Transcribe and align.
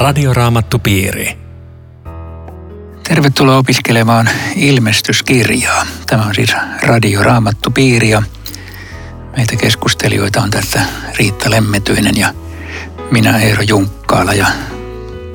Radioraamattupiiri. 0.00 1.38
Tervetuloa 3.08 3.56
opiskelemaan 3.56 4.30
ilmestyskirjaa. 4.56 5.86
Tämä 6.06 6.22
on 6.22 6.34
siis 6.34 6.50
Radioraamattupiiri 6.82 8.10
ja 8.10 8.22
meitä 9.36 9.56
keskustelijoita 9.56 10.42
on 10.42 10.50
tässä 10.50 10.80
Riitta 11.18 11.50
Lemmetyinen 11.50 12.16
ja 12.16 12.34
minä 13.10 13.38
Eero 13.38 13.62
Junkkaala 13.62 14.34
ja 14.34 14.46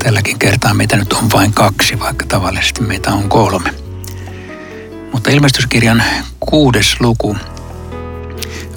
tälläkin 0.03 0.39
kertaa 0.39 0.73
meitä 0.73 0.97
nyt 0.97 1.13
on 1.13 1.31
vain 1.33 1.53
kaksi, 1.53 1.99
vaikka 1.99 2.25
tavallisesti 2.25 2.81
meitä 2.81 3.11
on 3.11 3.29
kolme. 3.29 3.73
Mutta 5.11 5.31
ilmestyskirjan 5.31 6.03
kuudes 6.39 7.01
luku 7.01 7.37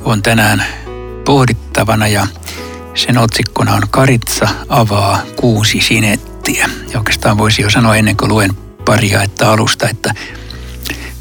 on 0.04 0.22
tänään 0.22 0.64
pohdittavana 1.24 2.08
ja 2.08 2.26
sen 2.98 3.18
otsikkona 3.18 3.74
on 3.74 3.82
Karitsa 3.90 4.48
avaa 4.68 5.22
kuusi 5.36 5.80
sinettiä. 5.80 6.68
Ja 6.92 6.98
oikeastaan 6.98 7.38
voisi 7.38 7.62
jo 7.62 7.70
sanoa 7.70 7.96
ennen 7.96 8.16
kuin 8.16 8.28
luen 8.28 8.54
paria 8.84 9.22
että 9.22 9.50
alusta, 9.50 9.88
että 9.88 10.14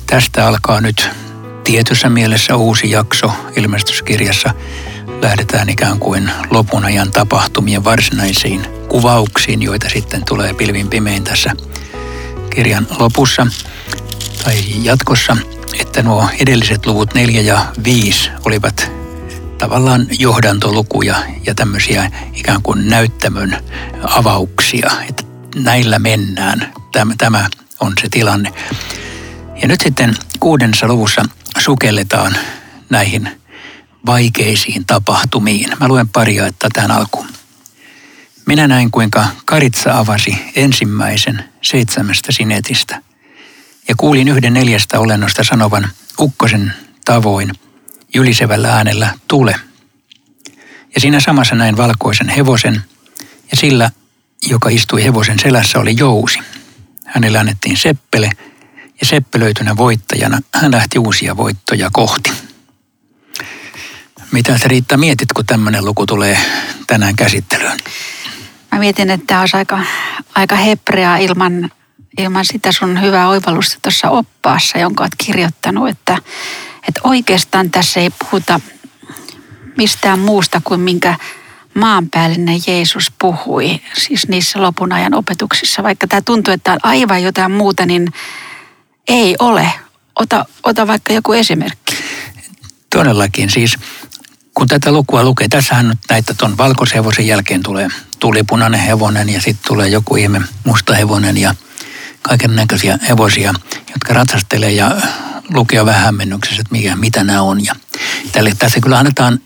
tästä 0.05 0.47
alkaa 0.47 0.81
nyt 0.81 1.09
tietyssä 1.63 2.09
mielessä 2.09 2.55
uusi 2.55 2.91
jakso 2.91 3.31
ilmestyskirjassa. 3.55 4.53
Lähdetään 5.21 5.69
ikään 5.69 5.99
kuin 5.99 6.31
lopun 6.49 6.85
ajan 6.85 7.11
tapahtumien 7.11 7.83
varsinaisiin 7.83 8.67
kuvauksiin, 8.89 9.61
joita 9.61 9.89
sitten 9.89 10.25
tulee 10.25 10.53
pilvin 10.53 10.87
pimein 10.87 11.23
tässä 11.23 11.51
kirjan 12.49 12.87
lopussa 12.99 13.47
tai 14.43 14.55
jatkossa, 14.83 15.37
että 15.79 16.03
nuo 16.03 16.29
edelliset 16.39 16.85
luvut 16.85 17.13
4 17.13 17.41
ja 17.41 17.65
5 17.83 18.29
olivat 18.45 18.96
tavallaan 19.57 20.07
johdantolukuja 20.19 21.15
ja 21.45 21.55
tämmöisiä 21.55 22.11
ikään 22.33 22.61
kuin 22.61 22.89
näyttämön 22.89 23.57
avauksia, 24.03 24.91
että 25.09 25.23
näillä 25.55 25.99
mennään. 25.99 26.73
Tämä, 26.91 27.13
tämä 27.17 27.49
on 27.79 27.93
se 28.01 28.07
tilanne. 28.11 28.53
Ja 29.61 29.67
nyt 29.67 29.81
sitten 29.81 30.15
kuudennessa 30.39 30.87
luvussa 30.87 31.21
sukelletaan 31.59 32.37
näihin 32.89 33.41
vaikeisiin 34.05 34.85
tapahtumiin. 34.85 35.69
Mä 35.79 35.87
luen 35.87 36.09
paria, 36.09 36.47
että 36.47 36.67
tähän 36.73 36.91
alkuun. 36.91 37.27
Minä 38.45 38.67
näin, 38.67 38.91
kuinka 38.91 39.27
Karitsa 39.45 39.99
avasi 39.99 40.37
ensimmäisen 40.55 41.43
seitsemästä 41.61 42.31
sinetistä 42.31 43.01
ja 43.87 43.95
kuulin 43.97 44.27
yhden 44.27 44.53
neljästä 44.53 44.99
olennosta 44.99 45.43
sanovan 45.43 45.89
ukkosen 46.19 46.73
tavoin– 47.05 47.51
jylisevällä 48.15 48.75
äänellä 48.75 49.13
tule. 49.27 49.55
Ja 50.95 51.01
siinä 51.01 51.19
samassa 51.19 51.55
näin 51.55 51.77
valkoisen 51.77 52.29
hevosen, 52.29 52.83
ja 53.51 53.57
sillä, 53.57 53.91
joka 54.49 54.69
istui 54.69 55.03
hevosen 55.03 55.39
selässä, 55.39 55.79
oli 55.79 55.95
jousi. 55.97 56.39
Hänelle 57.05 57.37
annettiin 57.37 57.77
seppele, 57.77 58.29
ja 59.01 59.05
seppelöitynä 59.07 59.77
voittajana 59.77 60.39
hän 60.53 60.71
lähti 60.71 60.99
uusia 60.99 61.37
voittoja 61.37 61.89
kohti. 61.93 62.31
Mitä 64.31 64.57
sä 64.57 64.67
Riitta 64.67 64.97
mietit, 64.97 65.33
kun 65.33 65.45
tämmöinen 65.45 65.85
luku 65.85 66.05
tulee 66.05 66.37
tänään 66.87 67.15
käsittelyyn? 67.15 67.79
Mä 68.71 68.79
mietin, 68.79 69.09
että 69.09 69.27
tämä 69.27 69.39
olisi 69.39 69.57
aika, 69.57 69.79
aika 70.35 70.55
hepreaa 70.55 71.17
ilman, 71.17 71.71
ilman 72.17 72.45
sitä 72.45 72.71
sun 72.71 73.01
hyvää 73.01 73.29
oivallusta 73.29 73.77
tuossa 73.81 74.09
oppaassa, 74.09 74.77
jonka 74.77 75.03
olet 75.03 75.15
kirjoittanut, 75.17 75.89
että 75.89 76.17
että 76.87 76.99
oikeastaan 77.03 77.71
tässä 77.71 77.99
ei 77.99 78.09
puhuta 78.09 78.59
mistään 79.77 80.19
muusta 80.19 80.61
kuin 80.63 80.79
minkä 80.79 81.15
maanpäällinen 81.73 82.59
Jeesus 82.67 83.11
puhui, 83.21 83.79
siis 83.97 84.27
niissä 84.27 84.61
lopun 84.61 84.91
ajan 84.91 85.13
opetuksissa. 85.13 85.83
Vaikka 85.83 86.07
tämä 86.07 86.21
tuntuu, 86.21 86.53
että 86.53 86.73
on 86.73 86.79
aivan 86.83 87.23
jotain 87.23 87.51
muuta, 87.51 87.85
niin 87.85 88.13
ei 89.07 89.35
ole. 89.39 89.71
Ota, 90.19 90.45
ota 90.63 90.87
vaikka 90.87 91.13
joku 91.13 91.33
esimerkki. 91.33 91.95
Todellakin 92.95 93.49
siis, 93.49 93.77
kun 94.53 94.67
tätä 94.67 94.91
lukua 94.91 95.23
lukee, 95.23 95.47
tässähän 95.47 95.87
nyt 95.87 95.97
näitä 96.09 96.33
tuon 96.33 96.57
valkoishevosen 96.57 97.27
jälkeen 97.27 97.63
tulee 97.63 97.87
tulipunainen 98.19 98.79
hevonen 98.79 99.29
ja 99.29 99.41
sitten 99.41 99.67
tulee 99.67 99.87
joku 99.87 100.15
ihme 100.15 100.41
musta 100.63 100.95
hevonen 100.95 101.37
ja 101.37 101.55
kaiken 102.21 102.55
näköisiä 102.55 102.99
hevosia, 103.09 103.53
jotka 103.89 104.13
ratsastelee 104.13 104.71
ja 104.71 105.01
lukea 105.49 105.85
vähän 105.85 106.03
hämmennyksessä, 106.03 106.61
että 106.61 106.71
mikä, 106.71 106.95
mitä 106.95 107.23
nämä 107.23 107.41
on. 107.41 107.65
Ja 107.65 107.75
tälle, 108.31 108.53
tässä 108.59 108.79
kyllä 108.79 108.99
annetaan 108.99 109.39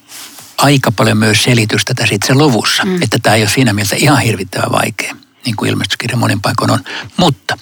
aika 0.57 0.91
paljon 0.91 1.17
myös 1.17 1.43
selitystä 1.43 1.93
tässä 1.93 2.15
itse 2.15 2.33
luvussa, 2.33 2.85
mm. 2.85 3.01
että 3.01 3.19
tämä 3.23 3.35
ei 3.35 3.41
ole 3.41 3.49
siinä 3.49 3.73
mielessä 3.73 3.95
ihan 3.95 4.19
hirvittävän 4.19 4.71
vaikea, 4.71 5.15
niin 5.45 5.55
kuin 5.55 5.69
ilmestyskirja 5.69 6.17
monin 6.17 6.41
paikoin 6.41 6.71
on. 6.71 6.79
Mutta 7.17 7.57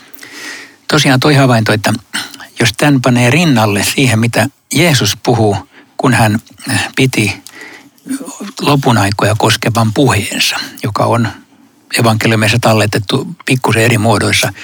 tosiaan 0.88 1.20
toi 1.20 1.36
havainto, 1.36 1.74
että 1.74 1.94
jos 2.60 2.70
tämän 2.78 3.02
panee 3.02 3.30
rinnalle 3.30 3.84
siihen, 3.84 4.20
mitä 4.20 4.50
Jeesus 4.74 5.18
puhuu, 5.24 5.58
kun 5.98 6.14
hän 6.14 6.40
piti 6.96 7.44
lopun 8.62 8.98
aikoja 8.98 9.36
koskevan 9.38 9.94
puheensa, 9.94 10.56
joka 10.84 11.06
on 11.06 11.28
evankeliumissa 12.00 12.58
talletettu 12.62 13.28
pikkusen 13.46 13.84
eri 13.84 13.98
muodoissa– 13.98 14.54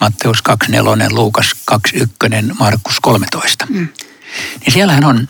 Matteus 0.00 0.38
2.4, 0.66 0.74
Luukas 1.10 1.52
2.1, 1.72 2.54
Markus 2.58 3.00
13. 3.00 3.66
Mm. 3.68 3.88
Niin 4.60 4.72
siellähän 4.72 5.04
on 5.04 5.28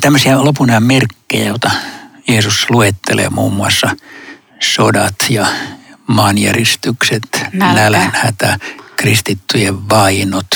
tämmöisiä 0.00 0.44
lopunajan 0.44 0.82
merkkejä, 0.82 1.46
joita 1.46 1.70
Jeesus 2.28 2.70
luettelee 2.70 3.28
muun 3.28 3.52
muassa 3.52 3.96
sodat 4.60 5.14
ja 5.30 5.46
maanjäristykset, 6.06 7.22
nälänhätä, 7.52 8.58
kristittyjen 8.96 9.88
vainot, 9.88 10.50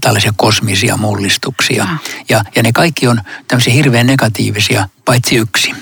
tällaisia 0.00 0.32
kosmisia 0.36 0.96
mullistuksia. 0.96 1.82
Ah. 1.82 2.00
Ja, 2.28 2.44
ja 2.56 2.62
ne 2.62 2.72
kaikki 2.72 3.08
on 3.08 3.20
tämmöisiä 3.48 3.74
hirveän 3.74 4.06
negatiivisia, 4.06 4.88
paitsi 5.04 5.36
yksi. 5.36 5.72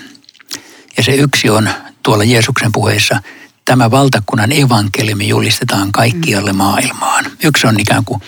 Ja 0.97 1.03
se 1.03 1.13
yksi 1.13 1.51
on 1.51 1.71
tuolla 2.03 2.25
Jeesuksen 2.25 2.73
puheessa– 2.73 3.21
tämä 3.69 3.91
valtakunnan 3.91 4.53
evankeliumi 4.53 5.29
julistetaan 5.29 5.93
kaikkialle 5.93 6.53
maailmaan. 6.53 7.25
Yksi 7.45 7.67
on 7.67 7.81
ikään 7.81 8.05
kuin 8.05 8.21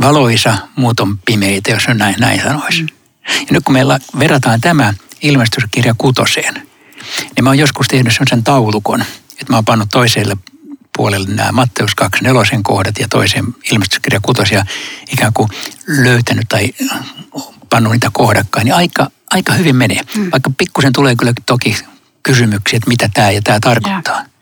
valoisa, 0.00 0.56
muut 0.76 1.00
on 1.00 1.18
pimeitä, 1.18 1.70
jos 1.70 1.86
on 1.88 1.98
näin, 1.98 2.14
näin 2.18 2.42
sanoisi. 2.42 2.82
Mm. 2.82 2.88
Ja 3.28 3.46
nyt 3.50 3.64
kun 3.64 3.72
meillä 3.72 4.00
verrataan 4.18 4.60
tämä 4.60 4.94
ilmestyskirja 5.22 5.94
kutoseen, 5.98 6.54
niin 7.36 7.44
mä 7.44 7.50
oon 7.50 7.58
joskus 7.58 7.88
tehnyt 7.88 8.12
sellaisen 8.12 8.44
taulukon, 8.44 9.00
että 9.30 9.52
mä 9.52 9.56
oon 9.56 9.64
pannut 9.64 9.88
toiselle 9.92 10.36
puolelle 10.96 11.28
nämä 11.28 11.52
Matteus 11.52 11.90
2.4 12.02 12.60
kohdat 12.62 12.98
ja 12.98 13.08
toiseen 13.08 13.44
ilmestyskirja 13.72 14.20
kutosia 14.22 14.66
ikään 15.12 15.32
kuin 15.32 15.48
löytänyt 15.86 16.48
tai 16.48 16.72
pannut 17.70 17.92
niitä 17.92 18.10
kohdakkain, 18.12 18.64
niin 18.64 18.74
aika, 18.74 19.10
aika 19.30 19.52
hyvin 19.52 19.76
menee. 19.76 20.00
Mm. 20.16 20.30
Vaikka 20.32 20.50
pikkusen 20.58 20.92
tulee 20.92 21.16
kyllä 21.16 21.32
toki 21.46 21.76
kysymyksiä, 22.22 22.76
että 22.76 22.88
mitä 22.88 23.10
tämä 23.14 23.30
ja 23.30 23.42
tämä 23.42 23.60
tarkoittaa. 23.60 24.16
Ja. 24.16 24.33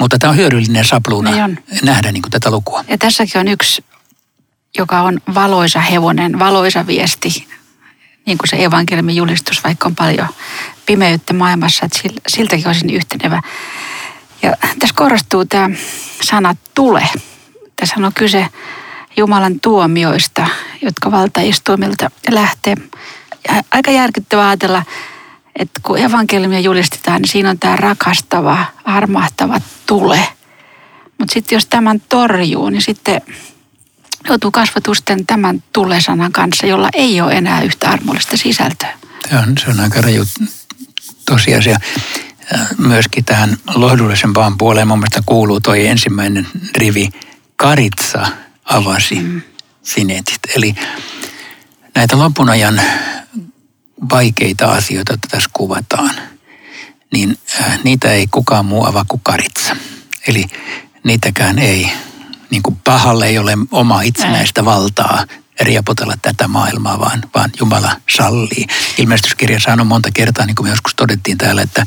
Mutta 0.00 0.18
tämä 0.18 0.30
on 0.30 0.36
hyödyllinen 0.36 0.84
sapluuna 0.84 1.30
niin 1.30 1.44
on. 1.44 1.58
nähdä 1.82 2.12
niin 2.12 2.22
kuin 2.22 2.30
tätä 2.30 2.50
lukua. 2.50 2.84
Ja 2.88 2.98
tässäkin 2.98 3.40
on 3.40 3.48
yksi, 3.48 3.84
joka 4.78 5.00
on 5.00 5.20
valoisa 5.34 5.80
hevonen, 5.80 6.38
valoisa 6.38 6.86
viesti, 6.86 7.48
niin 8.26 8.38
kuin 8.38 8.48
se 8.48 8.64
evankeliumin 8.64 9.16
julistus, 9.16 9.64
vaikka 9.64 9.88
on 9.88 9.94
paljon 9.94 10.28
pimeyttä 10.86 11.34
maailmassa, 11.34 11.86
että 11.86 11.98
siltäkin 12.28 12.66
olisin 12.66 12.90
yhtenevä. 12.90 13.42
Ja 14.42 14.56
tässä 14.78 14.94
korostuu 14.94 15.44
tämä 15.44 15.70
sana 16.22 16.56
tule. 16.74 17.08
Tässä 17.76 17.94
on 17.96 18.12
kyse 18.14 18.46
Jumalan 19.16 19.60
tuomioista, 19.60 20.46
jotka 20.82 21.10
valtaistuimilta 21.10 22.10
lähtee. 22.30 22.74
Ja 23.48 23.62
aika 23.70 23.90
järkyttävää 23.90 24.48
ajatella, 24.48 24.82
että 25.58 25.80
kun 25.82 25.98
evankeliumia 25.98 26.60
julistetaan, 26.60 27.22
niin 27.22 27.28
siinä 27.28 27.50
on 27.50 27.58
tämä 27.58 27.76
rakastava, 27.76 28.64
armahtava 28.84 29.60
tule. 29.86 30.28
Mutta 31.18 31.32
sitten 31.34 31.56
jos 31.56 31.66
tämän 31.66 32.02
torjuu, 32.08 32.70
niin 32.70 32.82
sitten 32.82 33.20
joutuu 34.28 34.50
kasvatusten 34.50 35.26
tämän 35.26 35.62
tulesanan 35.72 36.32
kanssa, 36.32 36.66
jolla 36.66 36.88
ei 36.92 37.20
ole 37.20 37.32
enää 37.32 37.62
yhtä 37.62 37.90
armollista 37.90 38.36
sisältöä. 38.36 38.98
Se 39.30 39.36
on, 39.36 39.58
se 39.58 39.70
on 39.70 39.80
aika 39.80 40.00
raju 40.00 40.24
tosiasia. 41.26 41.78
Myöskin 42.78 43.24
tähän 43.24 43.56
lohdullisempaan 43.74 44.58
puoleen 44.58 44.88
mun 44.88 44.98
mielestä 44.98 45.22
kuuluu 45.26 45.60
toi 45.60 45.86
ensimmäinen 45.86 46.46
rivi. 46.76 47.08
Karitsa 47.56 48.26
avasi 48.64 49.14
mm. 49.14 49.42
sinetit. 49.82 50.40
Eli 50.56 50.74
näitä 51.94 52.18
lopun 52.18 52.50
ajan 52.50 52.80
vaikeita 54.10 54.72
asioita, 54.72 55.12
joita 55.12 55.28
tässä 55.30 55.50
kuvataan, 55.52 56.14
niin 57.12 57.38
äh, 57.60 57.78
niitä 57.84 58.12
ei 58.12 58.26
kukaan 58.26 58.66
muu 58.66 58.86
avaa 58.86 59.04
kuin 59.08 59.20
karitsa. 59.24 59.76
Eli 60.26 60.44
niitäkään 61.04 61.58
ei, 61.58 61.92
niin 62.50 62.62
kuin 62.62 62.76
pahalle 62.84 63.26
ei 63.26 63.38
ole 63.38 63.52
oma 63.70 64.02
itsenäistä 64.02 64.64
valtaa 64.64 65.24
riepotella 65.60 66.14
tätä 66.22 66.48
maailmaa, 66.48 67.00
vaan, 67.00 67.22
vaan 67.34 67.50
Jumala 67.60 67.96
sallii. 68.16 68.66
Ilmestyskirjassa 68.98 69.72
on 69.72 69.86
monta 69.86 70.08
kertaa, 70.14 70.46
niin 70.46 70.54
kuin 70.54 70.66
me 70.66 70.70
joskus 70.70 70.94
todettiin 70.94 71.38
täällä, 71.38 71.62
että 71.62 71.86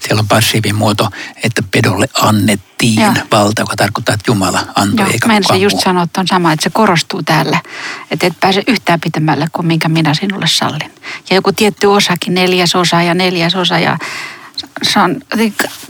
siellä 0.00 0.20
on 0.20 0.28
passiivin 0.28 0.74
muoto, 0.74 1.10
että 1.42 1.62
pedolle 1.70 2.08
annettiin 2.14 3.00
Joo. 3.00 3.14
valta, 3.32 3.62
joka 3.62 3.76
tarkoittaa, 3.76 4.14
että 4.14 4.30
Jumala 4.30 4.66
antoi 4.74 5.06
Joo, 5.06 5.12
eikä 5.12 5.26
mä 5.26 5.38
se 5.48 5.56
just 5.56 5.80
sanoa, 5.80 6.02
että 6.02 6.20
on 6.20 6.26
sama, 6.26 6.52
että 6.52 6.64
se 6.64 6.70
korostuu 6.70 7.22
täällä, 7.22 7.62
että 8.10 8.26
et 8.26 8.40
pääse 8.40 8.62
yhtään 8.66 9.00
pitemmälle 9.00 9.46
kuin 9.52 9.66
minkä 9.66 9.88
minä 9.88 10.14
sinulle 10.14 10.46
sallin. 10.46 10.94
Ja 11.30 11.36
joku 11.36 11.52
tietty 11.52 11.86
osakin, 11.86 12.34
neljäsosa 12.34 13.02
ja 13.02 13.14
neljäsosa 13.14 13.78
ja 13.78 13.98
se 14.82 15.00
on 15.00 15.20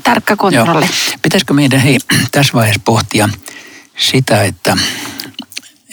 tarkka 0.02 0.36
kontrolli. 0.36 0.86
Joo. 0.86 1.18
Pitäisikö 1.22 1.54
meidän 1.54 1.80
hei, 1.80 1.98
tässä 2.32 2.52
vaiheessa 2.52 2.82
pohtia 2.84 3.28
sitä, 3.96 4.42
että 4.42 4.76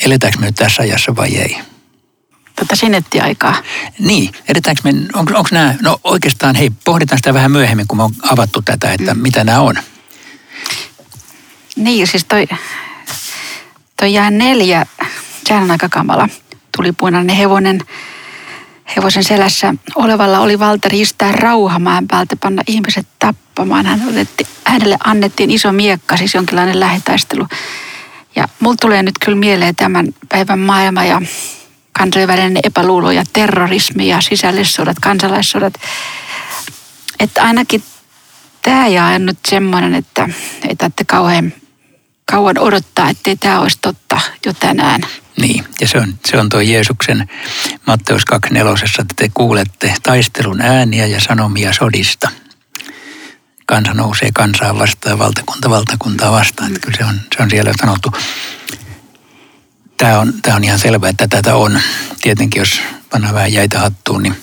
eletäänkö 0.04 0.40
me 0.40 0.46
nyt 0.46 0.56
tässä 0.56 0.82
ajassa 0.82 1.16
vai 1.16 1.38
ei? 1.38 1.58
Tätä 2.56 2.76
sinettiaikaa. 2.76 3.64
Niin, 4.00 4.32
edetäänkö 4.48 4.82
me, 4.84 4.94
onko, 5.14 5.38
onko 5.38 5.50
nämä, 5.52 5.76
no 5.82 6.00
oikeastaan 6.04 6.56
hei, 6.56 6.72
pohditaan 6.86 7.20
sitä 7.20 7.34
vähän 7.34 7.52
myöhemmin, 7.52 7.88
kun 7.88 7.98
me 7.98 8.04
on 8.04 8.12
avattu 8.32 8.62
tätä, 8.62 8.94
että 8.94 9.14
mm. 9.14 9.22
mitä 9.22 9.44
nämä 9.44 9.60
on. 9.60 9.76
Niin, 11.76 12.08
siis 12.08 12.26
toi, 12.26 12.48
toi 13.98 14.14
jää 14.14 14.32
neljä, 14.32 14.86
sehän 15.48 15.64
on 15.64 15.72
aika 15.72 15.90
kamala. 15.90 16.30
Tuli 16.78 16.92
punainen 16.92 17.36
hevonen, 17.36 17.82
hevosen 18.96 19.24
selässä 19.24 19.74
olevalla 19.96 20.40
oli 20.40 20.60
valta 20.60 20.90
riistää 20.90 21.32
rauhamaan 21.32 22.08
päältä, 22.08 22.36
panna 22.36 22.64
ihmiset 22.68 23.08
tappamaan. 23.20 23.86
Hän 23.86 24.08
otetti, 24.10 24.48
hänelle 24.66 24.98
annettiin 25.04 25.52
iso 25.52 25.72
miekka, 25.72 26.18
siis 26.18 26.34
jonkinlainen 26.34 26.80
lähitaistelu. 26.80 27.48
Ja 28.36 28.48
mulla 28.60 28.76
tulee 28.82 29.04
nyt 29.04 29.16
kyllä 29.26 29.38
mieleen 29.38 29.76
tämän 29.76 30.08
päivän 30.30 30.60
maailma 30.60 31.04
ja 31.04 31.22
kansainvälinen 31.92 32.58
epäluulo 32.64 33.12
ja 33.12 33.24
terrorismi 33.34 34.08
ja 34.08 34.22
sisällissodat, 34.22 35.00
kansalaissodat. 35.02 35.74
Että 37.20 37.44
ainakin 37.44 37.84
tämä 38.62 38.88
jää 38.88 39.20
nyt 39.20 39.40
semmoinen, 39.48 39.96
että 39.96 40.30
ei 40.68 40.76
tarvitse 40.76 41.04
kauhean 41.04 41.54
kauan 42.26 42.58
odottaa, 42.58 43.10
ettei 43.10 43.36
tämä 43.36 43.60
olisi 43.60 43.78
totta 43.82 44.22
jo 44.46 44.54
tänään. 44.54 45.02
Niin, 45.38 45.66
ja 45.82 45.88
se 45.88 45.98
on, 45.98 46.14
se 46.26 46.38
on 46.38 46.50
tuo 46.50 46.60
Jeesuksen 46.60 47.30
Matteus 47.88 48.22
2.4, 48.32 48.60
että 49.02 49.14
te 49.16 49.32
kuulette 49.34 49.94
taistelun 50.04 50.62
ääniä 50.62 51.06
ja 51.06 51.20
sanomia 51.22 51.74
sodista. 51.74 52.30
Kansa 53.66 53.94
nousee 53.94 54.30
kansaa 54.34 54.80
vastaan, 54.80 55.20
valtakunta 55.20 55.70
valtakuntaa 55.70 56.32
vastaan. 56.32 56.68
Että 56.68 56.80
kyllä 56.80 56.98
se 56.98 57.06
on, 57.06 57.22
se 57.38 57.44
on 57.44 57.50
siellä 57.50 57.72
sanottu. 57.82 58.12
Tämä 59.98 60.20
on, 60.20 60.34
tämä 60.42 60.58
on 60.58 60.64
ihan 60.64 60.80
selvää, 60.80 61.10
että 61.10 61.28
tätä 61.28 61.56
on. 61.56 61.80
Tietenkin 62.22 62.60
jos 62.60 62.82
pannaan 63.10 63.36
vähän 63.36 63.54
jäitä 63.54 63.80
hattuun, 63.80 64.24
niin 64.24 64.36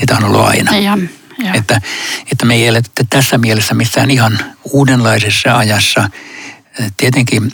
sitä 0.00 0.16
on 0.16 0.24
ollut 0.24 0.46
aina. 0.46 0.76
Ja, 0.76 0.98
ja. 1.44 1.54
Että, 1.54 1.80
että 2.32 2.46
me 2.46 2.54
ei 2.54 2.66
eletä 2.66 2.90
tässä 3.10 3.38
mielessä 3.38 3.74
missään 3.74 4.10
ihan 4.10 4.38
uudenlaisessa 4.64 5.56
ajassa. 5.56 6.10
Tietenkin 6.96 7.52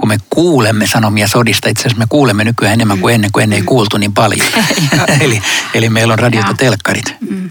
kun 0.00 0.08
me 0.08 0.18
kuulemme 0.30 0.86
sanomia 0.86 1.28
sodista, 1.28 1.68
itse 1.68 1.80
asiassa 1.80 1.98
me 1.98 2.06
kuulemme 2.08 2.44
nykyään 2.44 2.74
enemmän 2.74 2.98
kuin 2.98 3.14
ennen, 3.14 3.32
kuin 3.32 3.42
ennen 3.42 3.56
ei 3.56 3.62
kuultu 3.62 3.98
niin 3.98 4.12
paljon. 4.12 4.46
eli, 5.20 5.42
eli 5.74 5.88
meillä 5.88 6.12
on 6.12 6.18
radiot 6.18 6.46
ja 6.48 6.54
telkkarit. 6.54 7.14
Mm. 7.30 7.50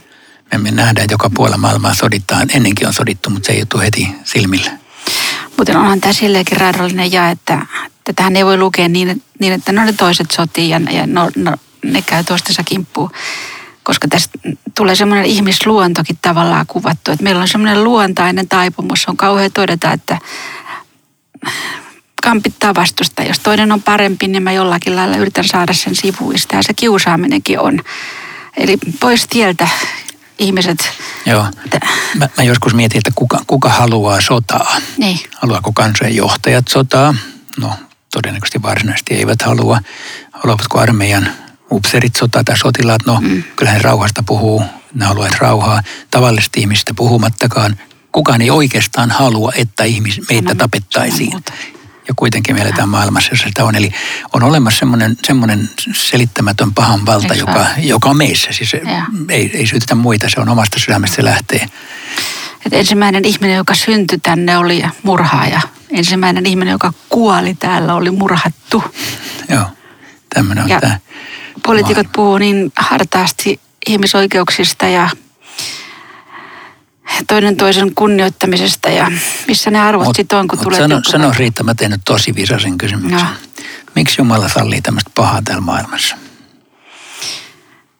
Me, 0.58 0.72
nähdään, 0.72 1.04
että 1.04 1.14
joka 1.14 1.30
puolella 1.30 1.58
maailmaa 1.58 1.94
soditaan. 1.94 2.48
Ennenkin 2.54 2.88
on 2.88 2.94
sodittu, 2.94 3.30
mutta 3.30 3.48
se 3.48 3.54
ei 3.54 3.66
tule 3.66 3.84
heti 3.84 4.08
silmille. 4.24 4.72
Mutta 5.58 5.80
onhan 5.80 6.02
tämä 6.02 6.14
silleenkin 6.14 6.58
raadollinen 6.58 7.12
ja, 7.12 7.30
että 7.30 7.66
tätähän 8.04 8.36
ei 8.36 8.46
voi 8.46 8.58
lukea 8.58 8.90
niin, 8.90 9.24
niin 9.40 9.54
että 9.54 9.72
no 9.72 9.84
ne 9.84 9.94
toiset 9.94 10.32
sotii 10.32 10.70
ja, 10.70 10.82
ja 10.92 11.08
no, 11.08 11.32
no, 11.36 11.56
ne 11.84 12.02
käy 12.02 12.24
toistensa 12.24 12.64
kimppuun. 12.64 13.12
Koska 13.84 14.08
tästä 14.08 14.40
tulee 14.78 14.96
semmoinen 14.96 15.26
ihmisluontokin 15.26 16.18
tavallaan 16.22 16.66
kuvattu, 16.68 17.12
että 17.12 17.24
meillä 17.24 17.42
on 17.42 17.48
semmoinen 17.48 17.84
luontainen 17.84 18.48
taipumus. 18.48 19.06
On 19.08 19.18
kauhean 19.18 19.52
todeta, 19.52 19.92
että 19.92 20.18
kampittaa 22.24 22.76
vastusta. 22.76 23.24
Jos 23.24 23.40
toinen 23.40 23.72
on 23.72 23.82
parempi, 23.82 24.28
niin 24.28 24.44
mä 24.44 24.52
jollakin 24.52 24.96
lailla 24.96 25.18
yritän 25.18 25.48
saada 25.48 25.74
sen 25.74 25.96
sivuista 25.96 26.56
ja 26.56 26.64
se 26.64 26.74
kiusaaminenkin 26.74 27.60
on. 27.60 27.80
Eli 28.58 28.78
pois 29.00 29.28
tieltä 29.28 29.68
ihmiset. 30.40 30.92
Joo. 31.26 31.46
Mä, 32.18 32.30
mä 32.38 32.44
joskus 32.44 32.74
mietin, 32.74 32.98
että 32.98 33.12
kuka, 33.16 33.40
kuka 33.48 33.70
haluaa 33.70 34.22
sotaa. 34.22 34.78
Niin. 34.98 35.20
Haluaako 35.36 35.72
kansojen 35.74 36.16
johtajat 36.16 36.68
sotaa? 36.68 37.16
No, 37.58 37.74
todennäköisesti 38.14 38.62
varsinaisesti 38.62 39.14
eivät 39.14 39.42
halua. 39.42 39.80
Haluavatko 40.32 40.80
armeijan 40.80 41.32
upserit 41.72 42.16
sotaa 42.16 42.44
tai 42.44 42.58
sotilaat? 42.58 43.06
No, 43.06 43.22
mm. 43.22 43.44
kyllähän 43.56 43.82
rauhasta 43.82 44.24
puhuu. 44.24 44.64
Ne 44.94 45.06
haluavat 45.06 45.38
rauhaa. 45.40 45.84
Tavallisesti 46.12 46.60
ihmistä 46.60 46.94
puhumattakaan. 46.94 47.80
Kukaan 48.12 48.42
ei 48.42 48.50
oikeastaan 48.50 49.12
halua, 49.12 49.52
että 49.56 49.84
ihmis, 49.84 50.22
meitä 50.30 50.56
tapettaisiin 50.56 51.44
ja 52.10 52.14
kuitenkin 52.16 52.56
me 52.56 52.62
eletään 52.62 52.90
maailmassa, 52.90 53.32
jossa 53.32 53.48
sitä 53.48 53.66
on. 53.66 53.76
Eli 53.76 53.92
on 54.34 54.44
olemassa 54.44 54.80
semmoinen, 54.80 55.18
semmoinen 55.24 55.70
selittämätön 55.94 56.74
pahan 56.74 57.06
valta, 57.06 57.34
joka, 57.34 57.66
joka 57.78 58.10
on 58.10 58.18
meissä. 58.18 58.52
Siis 58.52 58.74
ei, 59.30 59.52
ei 59.54 59.68
syytetä 59.68 59.96
muita, 59.96 60.30
se 60.30 60.42
on 60.42 60.50
omasta 60.50 60.80
sydämestä 60.80 61.16
se 61.16 61.24
lähtee. 61.24 61.66
Et 62.66 62.74
ensimmäinen 62.74 63.26
ihminen, 63.26 63.58
joka 63.58 63.76
syntyi 63.76 64.18
tänne, 64.18 64.58
oli 64.58 64.84
murhaaja. 65.04 65.62
Ensimmäinen 65.90 66.46
ihminen, 66.46 66.72
joka 66.72 66.94
kuoli 67.10 67.56
täällä, 67.56 67.96
oli 67.96 68.12
murhattu. 68.12 68.84
Joo, 69.50 69.66
tämmöinen 70.36 70.64
on 70.64 70.82
tämä. 70.82 71.00
Poliitikot 71.66 72.08
puhuu 72.16 72.38
niin 72.38 72.72
hartaasti 72.76 73.60
ihmisoikeuksista 73.88 74.88
ja 74.88 75.10
toinen 77.28 77.58
toisen 77.58 77.96
kunnioittamisesta 77.96 78.90
ja 78.90 79.12
missä 79.48 79.72
ne 79.72 79.80
arvot 79.80 80.16
sitten 80.16 80.40
on, 80.40 80.48
kun 80.48 80.60
tulee 80.60 80.80
sano, 80.80 81.02
sano 81.04 81.32
Riitta, 81.38 81.64
mä 81.64 81.76
teen 81.76 81.92
nyt 81.92 82.02
tosi 82.06 82.36
visaisen 82.36 82.78
kysymyksen. 82.78 83.20
No. 83.20 83.26
Miksi 83.96 84.22
Jumala 84.22 84.50
sallii 84.50 84.82
tämmöistä 84.82 85.12
pahaa 85.16 85.42
täällä 85.46 85.62
maailmassa? 85.62 86.16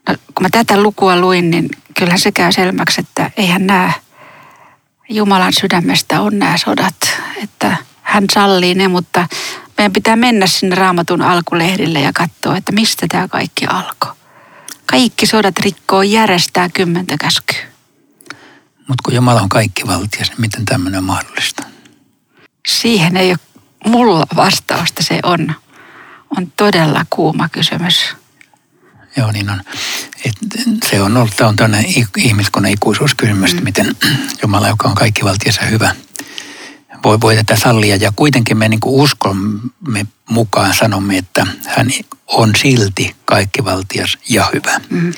No, 0.10 0.16
kun 0.36 0.42
mä 0.42 0.50
tätä 0.52 0.82
lukua 0.82 1.16
luin, 1.16 1.52
niin 1.52 1.70
kyllähän 1.98 2.20
se 2.20 2.32
käy 2.32 2.52
selväksi, 2.52 3.02
että 3.02 3.32
eihän 3.38 3.68
nämä 3.68 3.92
Jumalan 5.10 5.54
sydämestä 5.60 6.22
on 6.22 6.40
nämä 6.40 6.58
sodat. 6.58 6.96
Että 7.44 7.78
hän 8.02 8.26
sallii 8.34 8.76
ne, 8.76 8.88
mutta 8.88 9.28
meidän 9.78 9.94
pitää 9.94 10.16
mennä 10.16 10.48
sinne 10.48 10.76
raamatun 10.76 11.22
alkulehdille 11.22 12.00
ja 12.00 12.12
katsoa, 12.14 12.58
että 12.58 12.72
mistä 12.72 13.06
tämä 13.10 13.28
kaikki 13.28 13.66
alkoi. 13.66 14.12
Kaikki 14.86 15.26
sodat 15.26 15.60
rikkoo 15.60 16.02
järjestää 16.02 16.70
kymmentä 16.70 17.18
käskyä. 17.18 17.70
Mutta 18.90 19.02
kun 19.04 19.16
Jumala 19.16 19.42
on 19.42 19.50
kaikki 19.50 19.88
valtias, 19.88 20.30
niin 20.30 20.42
miten 20.42 20.66
tämmöinen 20.66 20.98
on 20.98 21.04
mahdollista? 21.04 21.64
Siihen 22.68 23.18
ei 23.18 23.30
ole 23.30 23.40
mulla 23.86 24.28
vastausta. 24.36 25.04
Se 25.04 25.20
on, 25.24 25.56
on 26.38 26.52
todella 26.58 27.06
kuuma 27.10 27.50
kysymys. 27.50 28.16
Joo, 29.18 29.32
niin 29.32 29.50
on. 29.50 29.62
Et 30.26 30.36
se 30.90 31.02
on 31.02 31.18
ollut, 31.18 31.36
tämä 31.36 31.48
on 31.48 31.56
tämmöinen 31.56 31.94
ihmiskunnan 32.18 32.72
ikuisuuskysymys, 32.72 33.54
mm. 33.54 33.64
miten 33.64 33.96
Jumala, 34.42 34.68
joka 34.68 34.88
on 34.88 34.96
kaikki 34.96 35.24
valtiassa 35.24 35.62
hyvä, 35.66 35.96
voi, 37.04 37.22
voi 37.22 37.36
tätä 37.36 37.56
sallia. 37.56 37.96
Ja 37.96 38.14
kuitenkin 38.16 38.58
me 38.58 38.70
niin 38.70 38.80
uskomme 38.86 40.06
mukaan 40.30 40.74
sanomme, 40.74 41.18
että 41.18 41.48
hän 41.68 41.88
on 42.28 42.52
silti 42.58 43.16
kaikkivaltias 43.26 44.18
ja 44.30 44.50
hyvä. 44.54 44.82
Mm. 44.90 45.14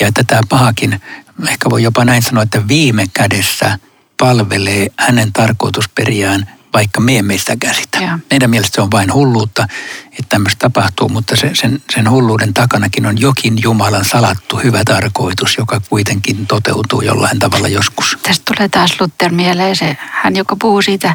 Ja 0.00 0.06
että 0.06 0.24
tämä 0.24 0.40
pahakin 0.48 1.00
ehkä 1.48 1.70
voi 1.70 1.82
jopa 1.82 2.04
näin 2.04 2.22
sanoa, 2.22 2.42
että 2.42 2.68
viime 2.68 3.04
kädessä 3.12 3.78
palvelee 4.20 4.86
hänen 4.98 5.32
tarkoitusperiään, 5.32 6.50
vaikka 6.72 7.00
me 7.00 7.18
emme 7.18 7.38
sitä 7.38 7.56
käsitä. 7.56 7.98
Ja. 7.98 8.18
Meidän 8.30 8.50
mielestä 8.50 8.74
se 8.74 8.80
on 8.80 8.90
vain 8.90 9.12
hulluutta, 9.12 9.66
että 10.06 10.28
tämmöistä 10.28 10.58
tapahtuu, 10.58 11.08
mutta 11.08 11.36
se, 11.36 11.50
sen, 11.54 11.82
sen 11.94 12.10
hulluuden 12.10 12.54
takanakin 12.54 13.06
on 13.06 13.20
jokin 13.20 13.62
Jumalan 13.62 14.04
salattu 14.04 14.56
hyvä 14.56 14.82
tarkoitus, 14.84 15.56
joka 15.58 15.80
kuitenkin 15.88 16.46
toteutuu 16.46 17.00
jollain 17.00 17.38
tavalla 17.38 17.68
joskus. 17.68 18.18
Tästä 18.22 18.54
tulee 18.54 18.68
taas 18.68 19.00
Luther 19.00 19.32
mieleen 19.32 19.76
se, 19.76 19.96
hän 20.00 20.36
joka 20.36 20.56
puhuu 20.56 20.82
siitä 20.82 21.14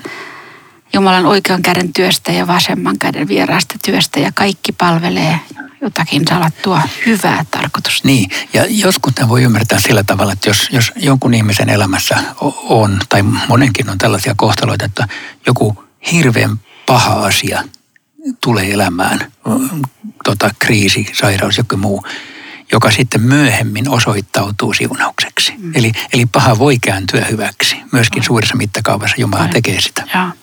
Jumalan 0.94 1.26
oikean 1.26 1.62
käden 1.62 1.94
työstä 1.94 2.32
ja 2.32 2.48
vasemman 2.48 3.00
käden 3.00 3.28
vieraasta 3.28 3.76
työstä 3.86 4.20
ja 4.20 4.32
kaikki 4.32 4.72
palvelee 4.72 5.40
jotakin 5.82 6.28
salattua 6.30 6.82
hyvää 7.06 7.46
tarkoitusta. 7.52 8.08
Niin, 8.08 8.30
ja 8.54 8.66
joskus 8.70 9.14
tämä 9.16 9.30
voi 9.30 9.44
ymmärtää 9.44 9.80
sillä 9.80 10.04
tavalla, 10.04 10.34
että 10.34 10.50
jos, 10.50 10.68
jos 10.72 10.92
jonkun 10.96 11.34
ihmisen 11.34 11.70
elämässä 11.70 12.18
on, 12.64 13.00
tai 13.10 13.24
monenkin 13.48 13.90
on 13.90 13.98
tällaisia 13.98 14.34
kohtaloita, 14.38 14.86
että 14.86 15.08
joku 15.48 15.84
hirveän 16.12 16.60
paha 16.86 17.26
asia 17.26 17.64
tulee 18.42 18.74
elämään, 18.74 19.32
tota, 20.24 20.52
kriisi, 20.60 21.08
sairaus, 21.14 21.58
joku 21.58 21.78
muu, 21.78 22.06
joka 22.72 22.92
sitten 22.92 23.22
myöhemmin 23.22 23.90
osoittautuu 23.90 24.74
siunaukseksi. 24.74 25.54
Mm. 25.58 25.72
Eli, 25.76 25.92
eli 26.14 26.26
paha 26.26 26.60
voi 26.60 26.78
kääntyä 26.80 27.26
hyväksi. 27.26 27.78
Myöskin 27.92 28.24
suuressa 28.24 28.56
mittakaavassa 28.56 29.16
Jumala 29.20 29.48
tekee 29.48 29.82
sitä. 29.82 30.34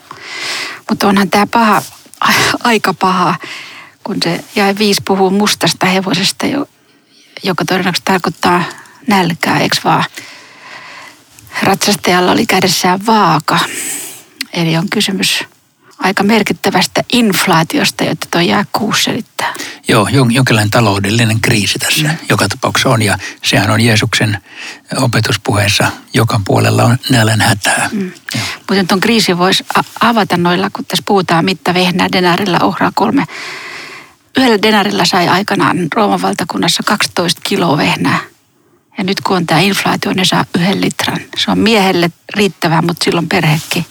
Mutta 0.89 1.09
onhan 1.09 1.31
tämä 1.31 1.47
paha, 1.47 1.83
aika 2.65 2.95
paha 2.95 3.35
kun 4.05 4.17
se 4.25 4.45
jäi 4.57 4.75
viisi 4.79 5.03
puhuu 5.05 5.31
mustasta 5.31 5.87
hevosesta, 5.87 6.47
joka 7.43 7.65
todennäköisesti 7.65 8.05
tarkoittaa 8.05 8.65
nälkää, 9.07 9.61
eikö 9.61 9.77
vaan? 9.85 10.05
Ratsastajalla 11.63 12.33
oli 12.33 12.47
kädessään 12.47 13.07
vaaka, 13.07 13.59
eli 14.53 14.77
on 14.77 14.91
kysymys 14.91 15.45
aika 16.07 16.23
merkittävästä 16.23 17.05
inflaatiosta, 17.13 18.05
jotta 18.05 18.27
tuo 18.31 18.41
kuusi 18.73 19.03
selittää. 19.03 19.55
Joo, 19.89 20.09
jonkinlainen 20.31 20.71
taloudellinen 20.71 21.41
kriisi 21.41 21.79
tässä 21.79 22.09
mm. 22.09 22.17
joka 22.29 22.49
tapauksessa 22.49 22.89
on. 22.89 23.03
Ja 23.03 23.19
sehän 23.45 23.71
on 23.71 23.81
Jeesuksen 23.81 24.39
opetuspuheessa, 24.97 25.91
joka 26.15 26.41
puolella 26.47 26.85
on 26.85 26.99
nälän 27.11 27.41
hätää. 27.41 27.91
Mm. 27.93 28.13
Mutta 28.69 28.85
tuon 28.89 29.01
kriisin 29.01 29.39
voisi 29.39 29.65
avata 30.01 30.37
noilla, 30.37 30.71
kun 30.71 30.85
tässä 30.85 31.03
puhutaan 31.07 31.45
mittavehnää 31.45 32.09
denarilla 32.13 32.59
ohraa 32.63 32.93
kolme. 32.95 33.25
Yhdellä 34.37 34.63
denarilla 34.63 35.05
sai 35.05 35.29
aikanaan 35.29 35.89
Rooman 35.95 36.23
valtakunnassa 36.23 36.83
12 36.83 37.41
kiloa 37.45 37.77
vehnää. 37.77 38.19
Ja 38.99 39.05
nyt 39.05 39.21
kun 39.21 39.37
on 39.37 39.47
tämä 39.47 39.61
inflaatio, 39.61 40.13
ne 40.13 40.25
saa 40.25 40.45
yhden 40.55 40.81
litran. 40.81 41.21
Se 41.39 41.51
on 41.51 41.59
miehelle 41.59 42.11
riittävää, 42.37 42.83
mutta 42.83 43.05
silloin 43.05 43.29
perhekin. 43.29 43.87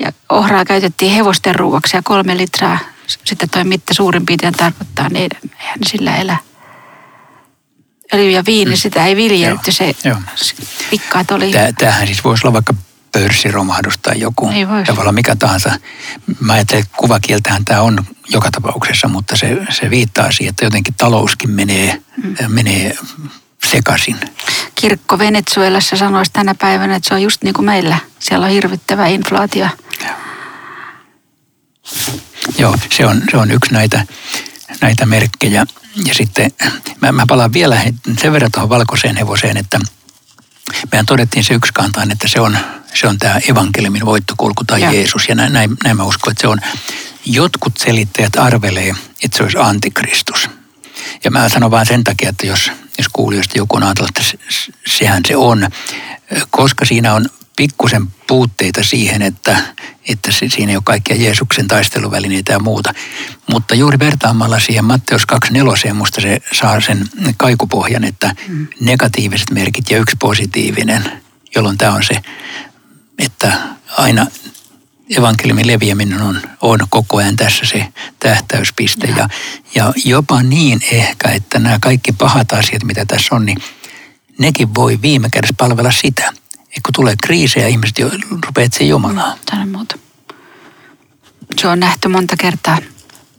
Ja 0.00 0.12
ohraa 0.28 0.64
käytettiin 0.64 1.12
hevosten 1.12 1.54
ruuaksi 1.54 1.96
ja 1.96 2.02
kolme 2.02 2.36
litraa, 2.36 2.78
sitten 3.24 3.50
toi 3.50 3.64
mitta 3.64 3.94
suurin 3.94 4.26
piirtein 4.26 4.54
tarkoittaa, 4.54 5.08
niin 5.08 5.30
eihän 5.60 5.78
sillä 5.86 6.16
elä. 6.16 6.36
Öljy 8.14 8.30
ja 8.30 8.42
viini, 8.46 8.70
mm. 8.70 8.76
sitä 8.76 9.06
ei 9.06 9.16
viljelty, 9.16 9.72
se 9.72 9.94
Joo. 10.04 10.16
rikkaat 10.92 11.30
oli. 11.30 11.52
Tämähän 11.78 12.06
siis 12.06 12.24
voisi 12.24 12.46
olla 12.46 12.52
vaikka 12.52 12.74
pörssiromahdus 13.12 13.98
tai 13.98 14.20
joku. 14.20 14.48
Ei 14.48 14.66
olla 14.98 15.12
mikä 15.12 15.36
tahansa. 15.36 15.72
Mä 16.40 16.52
ajattelen, 16.52 16.82
että 16.82 16.96
kuvakieltähän 16.96 17.64
tämä 17.64 17.80
on 17.80 18.06
joka 18.28 18.50
tapauksessa, 18.50 19.08
mutta 19.08 19.36
se, 19.36 19.56
se 19.70 19.90
viittaa 19.90 20.32
siihen, 20.32 20.50
että 20.50 20.64
jotenkin 20.64 20.94
talouskin 20.94 21.50
menee, 21.50 22.02
mm. 22.24 22.34
menee 22.48 22.98
sekaisin. 23.70 24.20
Kirkko 24.74 25.18
Venezuelassa 25.18 25.96
sanoisi 25.96 26.32
tänä 26.32 26.54
päivänä, 26.54 26.96
että 26.96 27.08
se 27.08 27.14
on 27.14 27.22
just 27.22 27.42
niin 27.42 27.54
kuin 27.54 27.66
meillä. 27.66 27.98
Siellä 28.18 28.46
on 28.46 28.52
hirvittävä 28.52 29.06
inflaatio. 29.06 29.68
Joo, 32.58 32.76
se 32.90 33.06
on, 33.06 33.22
se 33.30 33.36
on 33.36 33.50
yksi 33.50 33.72
näitä, 33.72 34.06
näitä 34.80 35.06
merkkejä. 35.06 35.66
Ja 36.06 36.14
sitten 36.14 36.50
mä, 37.00 37.12
mä 37.12 37.24
palaan 37.28 37.52
vielä 37.52 37.80
sen 38.22 38.32
verran 38.32 38.50
tuohon 38.50 38.68
valkoiseen 38.68 39.16
hevoseen, 39.16 39.56
että 39.56 39.80
mehän 40.92 41.06
todettiin 41.06 41.44
se 41.44 41.54
yksi 41.54 41.72
kantaan, 41.72 42.10
että 42.10 42.28
se 42.28 42.40
on, 42.40 42.58
se 42.94 43.06
on 43.06 43.18
tämä 43.18 43.40
evankeliumin 43.50 44.06
voittokulku 44.06 44.64
tai 44.64 44.80
ja. 44.80 44.92
Jeesus. 44.92 45.28
Ja 45.28 45.34
näin, 45.34 45.52
näin, 45.52 45.76
näin 45.84 45.96
mä 45.96 46.04
uskon, 46.04 46.30
että 46.30 46.40
se 46.40 46.48
on. 46.48 46.58
Jotkut 47.24 47.76
selittäjät 47.76 48.36
arvelee, 48.36 48.94
että 49.24 49.36
se 49.36 49.42
olisi 49.42 49.58
antikristus. 49.58 50.48
Ja 51.24 51.30
mä 51.30 51.48
sanon 51.48 51.70
vain 51.70 51.86
sen 51.86 52.04
takia, 52.04 52.28
että 52.28 52.46
jos, 52.46 52.70
jos 53.00 53.08
kuulijoista 53.12 53.58
joku 53.58 53.76
on 53.76 53.82
ajatellut, 53.82 54.10
että 54.18 54.38
sehän 54.86 55.22
se 55.26 55.36
on, 55.36 55.68
koska 56.50 56.84
siinä 56.84 57.14
on 57.14 57.26
pikkusen 57.56 58.06
puutteita 58.26 58.82
siihen, 58.82 59.22
että, 59.22 59.56
että 60.08 60.32
siinä 60.32 60.70
ei 60.70 60.76
ole 60.76 60.82
kaikkia 60.86 61.16
Jeesuksen 61.16 61.68
taisteluvälineitä 61.68 62.52
ja 62.52 62.58
muuta. 62.58 62.94
Mutta 63.50 63.74
juuri 63.74 63.98
vertaamalla 63.98 64.60
siihen 64.60 64.84
Matteus 64.84 65.22
2.4, 65.88 65.94
musta 65.94 66.20
se 66.20 66.40
saa 66.52 66.80
sen 66.80 67.08
kaikupohjan, 67.36 68.04
että 68.04 68.34
mm. 68.48 68.66
negatiiviset 68.80 69.50
merkit 69.50 69.90
ja 69.90 69.98
yksi 69.98 70.16
positiivinen, 70.20 71.22
jolloin 71.54 71.78
tämä 71.78 71.92
on 71.92 72.04
se, 72.04 72.22
että 73.18 73.52
aina 73.96 74.26
evankeliumin 75.16 75.66
leviäminen 75.66 76.22
on, 76.22 76.42
on 76.60 76.78
koko 76.90 77.16
ajan 77.16 77.36
tässä 77.36 77.66
se 77.66 77.86
tähtäyspiste. 78.20 79.06
Ja, 79.06 79.28
ja 79.74 79.92
jopa 80.04 80.42
niin 80.42 80.80
ehkä, 80.90 81.28
että 81.28 81.58
nämä 81.58 81.78
kaikki 81.80 82.12
pahat 82.12 82.52
asiat, 82.52 82.84
mitä 82.84 83.04
tässä 83.04 83.34
on, 83.34 83.46
niin 83.46 83.58
nekin 84.38 84.74
voi 84.74 84.98
viime 85.02 85.30
kädessä 85.30 85.54
palvella 85.58 85.90
sitä. 85.90 86.24
että 86.60 86.80
kun 86.86 86.92
tulee 86.94 87.14
kriisejä, 87.22 87.66
ihmiset 87.68 87.98
jo 87.98 88.10
rupeaa 88.46 88.64
etsiä 88.64 88.86
Jumalaa. 88.86 89.36
Tänä 89.46 89.66
muuta. 89.66 89.98
Se 91.60 91.68
on 91.68 91.80
nähty 91.80 92.08
monta 92.08 92.36
kertaa. 92.36 92.78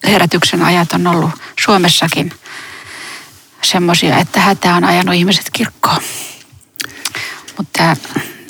Herätyksen 0.03 0.61
ajat 0.61 0.93
on 0.93 1.07
ollut 1.07 1.31
Suomessakin 1.63 2.33
semmoisia, 3.61 4.17
että 4.17 4.39
hätä 4.39 4.75
on 4.75 4.83
ajanut 4.83 5.15
ihmiset 5.15 5.49
kirkkoon. 5.53 6.01
Mutta 7.57 7.95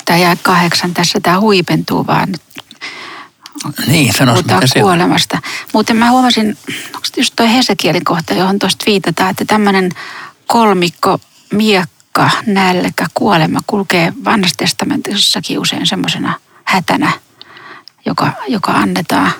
tämä 0.04 0.18
jää 0.18 0.36
kahdeksan 0.42 0.94
tässä, 0.94 1.20
tämä 1.20 1.40
huipentuu 1.40 2.06
vaan 2.06 2.34
niin, 3.86 4.14
sanois, 4.14 4.44
mitä 4.44 4.66
se 4.66 4.80
kuolemasta. 4.80 5.36
On. 5.36 5.42
Muuten 5.72 5.96
mä 5.96 6.10
huomasin, 6.10 6.58
onko 6.86 7.06
just 7.16 7.32
toi 7.36 7.52
Hesekielin 7.54 8.04
kohta, 8.04 8.34
johon 8.34 8.58
tuosta 8.58 8.84
viitataan, 8.86 9.30
että 9.30 9.44
tämmöinen 9.44 9.90
kolmikko, 10.46 11.20
miekka, 11.52 12.30
nälkä, 12.46 13.06
kuolema 13.14 13.60
kulkee 13.66 14.12
vanhassa 14.24 14.56
testamentissakin 14.56 15.58
usein 15.58 15.86
semmoisena 15.86 16.34
hätänä, 16.64 17.12
joka, 18.06 18.32
joka 18.48 18.72
annetaan. 18.72 19.32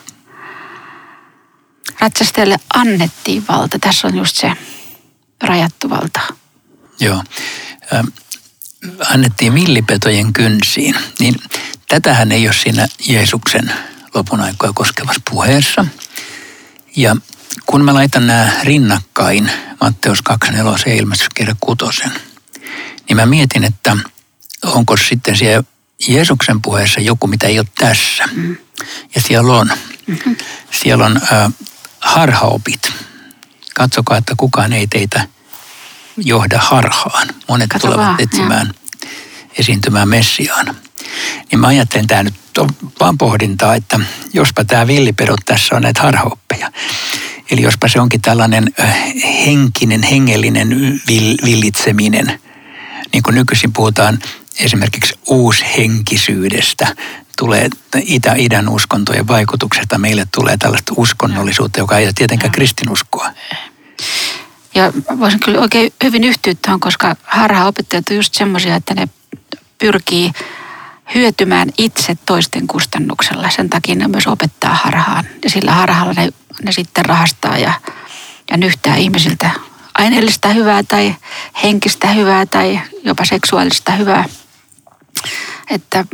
Ratsastajalle 2.00 2.56
annettiin 2.74 3.44
valta. 3.48 3.78
Tässä 3.78 4.08
on 4.08 4.16
just 4.16 4.36
se 4.36 4.52
rajattu 5.42 5.90
valta. 5.90 6.20
Joo. 7.00 7.22
Ähm, 7.94 8.06
annettiin 9.10 9.52
millipetojen 9.52 10.32
kynsiin. 10.32 10.94
Niin 11.18 11.34
tätähän 11.88 12.32
ei 12.32 12.48
ole 12.48 12.54
siinä 12.54 12.86
Jeesuksen 13.08 13.72
lopun 14.14 14.40
aikoja 14.40 14.72
koskevassa 14.74 15.20
puheessa. 15.30 15.86
Ja 16.96 17.16
kun 17.66 17.84
mä 17.84 17.94
laitan 17.94 18.26
nämä 18.26 18.50
rinnakkain, 18.62 19.50
Matteus 19.80 20.18
2.4 20.46 20.56
ja 20.86 20.94
ilmestyskirja 20.94 21.54
6, 21.60 22.02
niin 23.08 23.16
mä 23.16 23.26
mietin, 23.26 23.64
että 23.64 23.96
onko 24.64 24.96
sitten 24.96 25.36
siellä 25.36 25.64
Jeesuksen 26.08 26.62
puheessa 26.62 27.00
joku, 27.00 27.26
mitä 27.26 27.46
ei 27.46 27.58
ole 27.58 27.66
tässä. 27.78 28.24
Mm. 28.32 28.56
Ja 29.14 29.20
siellä 29.20 29.52
on. 29.52 29.70
Mm-hmm. 30.06 30.36
Siellä 30.70 31.06
on 31.06 31.16
äh, 31.16 31.52
harhaopit. 32.00 32.92
Katsokaa, 33.74 34.16
että 34.16 34.34
kukaan 34.36 34.72
ei 34.72 34.86
teitä 34.86 35.28
johda 36.16 36.58
harhaan. 36.58 37.28
Monet 37.48 37.70
Kato 37.70 37.86
tulevat 37.86 38.06
vaan, 38.06 38.20
etsimään 38.20 38.66
ja. 38.66 39.08
esiintymään 39.58 40.08
Messiaan. 40.08 40.76
Niin 41.50 41.60
mä 41.60 41.66
ajattelen, 41.66 42.06
tämä 42.06 42.22
nyt 42.22 42.34
on 42.58 42.68
vaan 43.00 43.18
pohdintaa, 43.18 43.74
että 43.74 44.00
jospa 44.32 44.64
tämä 44.64 44.86
villipedot 44.86 45.40
tässä 45.44 45.76
on 45.76 45.82
näitä 45.82 46.02
harhaoppeja. 46.02 46.72
Eli 47.50 47.62
jospa 47.62 47.88
se 47.88 48.00
onkin 48.00 48.20
tällainen 48.20 48.70
henkinen, 49.46 50.02
hengellinen 50.02 51.00
villitseminen. 51.44 52.40
Niin 53.12 53.22
kuin 53.22 53.34
nykyisin 53.34 53.72
puhutaan 53.72 54.18
esimerkiksi 54.60 55.14
uushenkisyydestä, 55.26 56.96
tulee 57.38 57.68
itä, 58.02 58.34
idän 58.36 58.68
uskontojen 58.68 59.28
vaikutuksesta, 59.28 59.98
meille 59.98 60.26
tulee 60.34 60.56
tällaista 60.56 60.92
uskonnollisuutta, 60.96 61.80
joka 61.80 61.98
ei 61.98 62.06
ole 62.06 62.12
tietenkään 62.12 62.52
kristinuskoa. 62.52 63.30
Ja 64.74 64.92
voisin 65.18 65.40
kyllä 65.40 65.60
oikein 65.60 65.92
hyvin 66.04 66.24
yhtyä 66.24 66.54
tuohon, 66.54 66.80
koska 66.80 67.16
harhaopettajat 67.22 68.08
on 68.10 68.16
just 68.16 68.34
semmoisia, 68.34 68.76
että 68.76 68.94
ne 68.94 69.08
pyrkii 69.78 70.32
hyötymään 71.14 71.68
itse 71.78 72.16
toisten 72.26 72.66
kustannuksella. 72.66 73.50
Sen 73.50 73.70
takia 73.70 73.94
ne 73.94 74.08
myös 74.08 74.26
opettaa 74.26 74.74
harhaan. 74.74 75.24
Ja 75.44 75.50
sillä 75.50 75.72
harhalla 75.72 76.12
ne, 76.12 76.28
ne 76.62 76.72
sitten 76.72 77.04
rahastaa 77.04 77.58
ja, 77.58 77.72
ja 78.50 78.56
nyhtää 78.56 78.96
ihmisiltä 78.96 79.50
aineellista 79.94 80.48
hyvää 80.48 80.82
tai 80.82 81.14
henkistä 81.62 82.08
hyvää 82.08 82.46
tai 82.46 82.80
jopa 83.04 83.24
seksuaalista 83.24 83.92
hyvää. 83.92 84.24
Että 85.70 86.04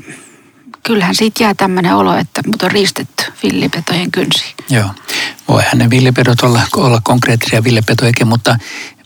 kyllähän 0.82 1.14
siitä 1.14 1.44
jää 1.44 1.54
tämmöinen 1.54 1.94
olo, 1.94 2.14
että 2.14 2.42
mut 2.46 2.62
on 2.62 2.70
riistetty 2.70 3.24
villipetojen 3.42 4.10
kynsi. 4.10 4.54
Joo. 4.70 4.88
Voihan 5.48 5.78
ne 5.78 5.90
villipedot 5.90 6.40
olla, 6.40 6.62
olla 6.76 7.00
konkreettisia 7.04 7.64
villipetojakin, 7.64 8.28
mutta, 8.28 8.58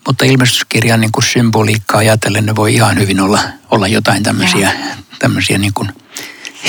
mutta 0.06 0.24
ilmestyskirjan 0.24 1.00
niin 1.00 1.12
kuin 1.12 1.24
symboliikkaa 1.24 1.98
ajatellen 1.98 2.46
ne 2.46 2.56
voi 2.56 2.74
ihan 2.74 2.98
hyvin 2.98 3.20
olla, 3.20 3.40
olla 3.70 3.88
jotain 3.88 4.22
tämmöisiä, 4.22 4.72
tämmöisiä 5.18 5.58
niin 5.58 5.74
kuin 5.74 5.88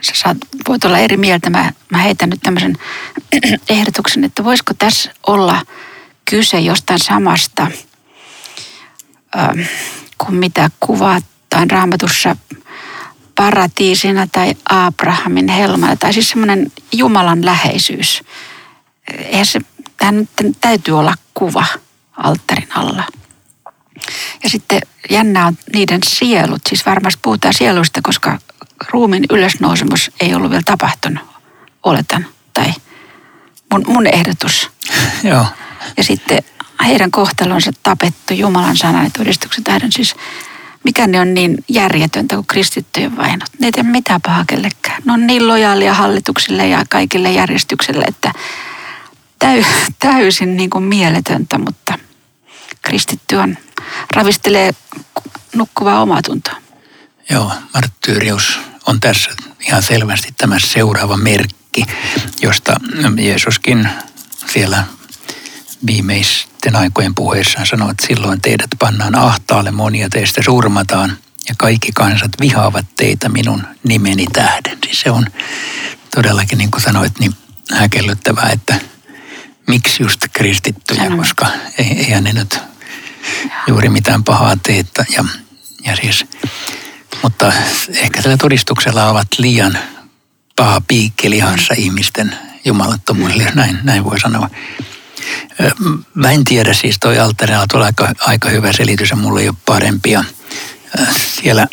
Sä 0.00 0.12
saat, 0.14 0.36
voit 0.68 0.84
olla 0.84 0.98
eri 0.98 1.16
mieltä. 1.16 1.50
Mä, 1.50 1.72
mä 1.90 1.98
heitän 1.98 2.30
nyt 2.30 2.40
tämmöisen 2.42 2.76
ehdotuksen, 3.68 4.24
että 4.24 4.44
voisiko 4.44 4.74
tässä 4.78 5.12
olla 5.26 5.62
kyse 6.24 6.60
jostain 6.60 7.00
samasta 7.00 7.66
ähm, 9.36 9.60
kuin 10.18 10.34
mitä 10.34 10.70
kuvataan 10.80 11.70
raamatussa 11.70 12.36
paratiisina 13.34 14.26
tai 14.32 14.54
Abrahamin 14.68 15.48
helmana, 15.48 15.96
tai 15.96 16.12
siis 16.12 16.28
semmoinen 16.28 16.72
Jumalan 16.92 17.44
läheisyys. 17.44 18.22
Eihän 19.18 19.46
se, 19.46 19.60
tämän 19.96 20.28
täytyy 20.60 20.98
olla 20.98 21.14
kuva 21.34 21.66
alttarin 22.16 22.68
alla. 22.74 23.04
Ja 24.42 24.50
sitten 24.50 24.80
jännä 25.10 25.46
on 25.46 25.58
niiden 25.74 26.00
sielut, 26.06 26.62
siis 26.68 26.86
varmasti 26.86 27.20
puhutaan 27.22 27.54
sieluista, 27.54 28.00
koska 28.02 28.38
ruumin 28.92 29.24
ylösnousemus 29.30 30.10
ei 30.20 30.34
ollut 30.34 30.50
vielä 30.50 30.62
tapahtunut, 30.66 31.24
oletan, 31.82 32.26
tai 32.54 32.72
mun, 33.72 33.84
mun 33.86 34.06
ehdotus. 34.06 34.70
Joo. 35.30 35.46
Ja 35.96 36.04
sitten 36.04 36.42
heidän 36.86 37.10
kohtalonsa 37.10 37.70
tapettu 37.82 38.34
Jumalan 38.34 38.76
sanan 38.76 39.04
ja 39.04 39.10
todistuksen 39.10 39.64
tähden. 39.64 39.92
Siis 39.92 40.14
mikä 40.84 41.06
ne 41.06 41.20
on 41.20 41.34
niin 41.34 41.64
järjetöntä 41.68 42.34
kuin 42.34 42.46
kristittyjen 42.46 43.16
vainot. 43.16 43.48
Ne 43.58 43.66
ei 43.66 43.72
tee 43.72 43.82
mitään 43.82 44.20
pahaa 44.22 44.44
kellekään. 44.46 45.02
Ne 45.04 45.12
on 45.12 45.26
niin 45.26 45.48
lojaalia 45.48 45.94
hallituksille 45.94 46.68
ja 46.68 46.84
kaikille 46.88 47.32
järjestyksille, 47.32 48.04
että 48.04 48.32
täy, 49.38 49.64
täysin 49.98 50.56
niin 50.56 50.70
kuin 50.70 50.84
mieletöntä, 50.84 51.58
mutta 51.58 51.98
kristitty 52.82 53.36
on, 53.36 53.58
ravistelee 54.16 54.70
nukkuvaa 55.54 56.02
omaa 56.02 56.22
tuntoa. 56.22 56.54
Joo, 57.30 57.52
marttyyrius 57.74 58.58
on 58.86 59.00
tässä 59.00 59.30
ihan 59.66 59.82
selvästi 59.82 60.28
tämä 60.36 60.58
seuraava 60.58 61.16
merkki, 61.16 61.84
josta 62.42 62.80
Jeesuskin 63.18 63.88
siellä 64.52 64.84
viimeisten 65.86 66.76
aikojen 66.76 67.14
puheessaan 67.14 67.66
sanoi, 67.66 67.90
että 67.90 68.06
silloin 68.06 68.40
teidät 68.40 68.70
pannaan 68.78 69.14
ahtaalle, 69.14 69.70
monia 69.70 70.08
teistä 70.08 70.42
surmataan 70.44 71.18
ja 71.48 71.54
kaikki 71.58 71.92
kansat 71.94 72.30
vihaavat 72.40 72.86
teitä 72.96 73.28
minun 73.28 73.62
nimeni 73.84 74.26
tähden. 74.32 74.78
Siis 74.84 75.00
se 75.00 75.10
on 75.10 75.26
todellakin, 76.14 76.58
niin 76.58 76.70
kuin 76.70 76.82
sanoit, 76.82 77.18
niin 77.18 77.34
häkellyttävää, 77.72 78.50
että 78.52 78.74
miksi 79.66 80.02
just 80.02 80.20
kristittyjä, 80.32 81.10
koska 81.16 81.46
eihän 81.78 82.24
ne 82.24 82.32
nyt 82.32 82.58
juuri 83.66 83.88
mitään 83.88 84.24
pahaa 84.24 84.56
tee. 84.56 84.84
Ja, 85.16 85.24
ja 85.84 85.96
siis, 85.96 86.24
mutta 87.22 87.52
ehkä 87.94 88.22
tällä 88.22 88.36
todistuksella 88.36 89.10
ovat 89.10 89.28
liian 89.38 89.78
paha 90.56 90.80
piikki 90.88 91.30
lihansa 91.30 91.74
ihmisten 91.76 92.36
jumalattomuudelle, 92.64 93.52
näin, 93.54 93.78
näin 93.82 94.04
voi 94.04 94.20
sanoa. 94.20 94.50
Mä 96.14 96.30
en 96.30 96.44
tiedä, 96.44 96.72
siis 96.72 96.96
toi 97.00 97.18
alttarilla 97.18 97.66
tulee 97.70 97.86
aika, 97.86 98.12
aika 98.20 98.48
hyvä 98.48 98.72
selitys 98.72 99.10
ja 99.10 99.16
mulla 99.16 99.40
ei 99.40 99.48
ole 99.48 99.56
parempia. 99.66 100.24
Siellä 101.42 101.66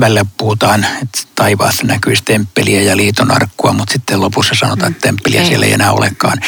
välillä 0.00 0.24
puhutaan, 0.38 0.86
että 1.02 1.18
taivaassa 1.34 1.86
näkyisi 1.86 2.22
temppeliä 2.24 2.82
ja 2.82 2.96
liiton 2.96 3.30
arkkua, 3.30 3.72
mutta 3.72 3.92
sitten 3.92 4.20
lopussa 4.20 4.54
sanotaan, 4.54 4.92
että 4.92 5.08
temppeliä 5.08 5.40
ei. 5.40 5.46
siellä 5.46 5.66
ei 5.66 5.72
enää 5.72 5.92
olekaan. 5.92 6.38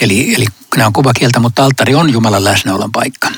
Eli, 0.00 0.34
eli 0.34 0.46
nämä 0.76 0.86
on 0.86 0.92
kuvakieltä, 0.92 1.40
mutta 1.40 1.64
alttari 1.64 1.94
on 1.94 2.12
Jumalan 2.12 2.44
läsnäolon 2.44 2.92
paikka. 2.92 3.30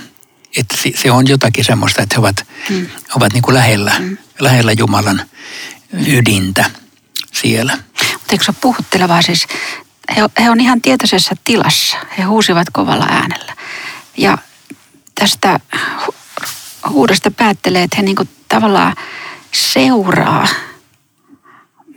Että 0.57 0.77
se 0.95 1.11
on 1.11 1.29
jotakin 1.29 1.65
semmoista, 1.65 2.03
että 2.03 2.15
he 2.15 2.21
ovat, 2.21 2.47
mm. 2.71 2.87
ovat 3.17 3.33
niin 3.33 3.43
kuin 3.43 3.55
lähellä, 3.55 3.95
mm. 3.99 4.19
lähellä 4.41 4.73
Jumalan 4.73 5.23
ydintä 6.07 6.65
siellä. 7.33 7.79
Mutta 8.13 8.33
eikö 8.33 8.45
se 8.45 8.51
ole 8.51 8.57
puhuttelevaa 8.61 9.23
siis 9.23 9.47
he, 10.17 10.23
he 10.43 10.51
on 10.51 10.61
ihan 10.61 10.81
tietoisessa 10.81 11.37
tilassa. 11.45 11.97
He 12.19 12.23
huusivat 12.23 12.71
kovalla 12.73 13.07
äänellä. 13.09 13.57
Ja 14.17 14.39
tästä 15.15 15.61
huudosta 16.89 17.31
päättelee, 17.31 17.83
että 17.83 17.97
he 17.97 18.03
niin 18.03 18.17
kuin 18.17 18.29
tavallaan 18.49 18.97
seuraa 19.53 20.49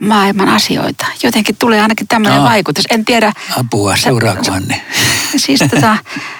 maailman 0.00 0.48
asioita. 0.48 1.06
Jotenkin 1.22 1.56
tulee 1.56 1.80
ainakin 1.80 2.08
tämmöinen 2.08 2.38
no, 2.38 2.44
vaikutus. 2.44 2.84
En 2.90 3.04
tiedä. 3.04 3.32
Apua, 3.58 3.96
seuraakohan 3.96 4.62
ne? 4.68 4.84
Siis 5.36 5.60
tota, 5.70 5.96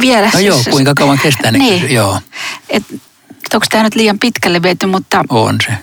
vielä. 0.00 0.26
No 0.26 0.30
siis, 0.30 0.44
joo, 0.44 0.60
kuinka 0.70 0.94
kauan 0.94 1.18
kestää 1.18 1.50
ne? 1.50 1.58
Niin. 1.58 1.92
Joo. 1.94 2.20
Et, 2.68 2.82
onko 3.54 3.66
tämä 3.70 3.84
nyt 3.84 3.94
liian 3.94 4.18
pitkälle 4.18 4.62
viety, 4.62 4.86
mutta... 4.86 5.24
On 5.28 5.56
se. 5.66 5.78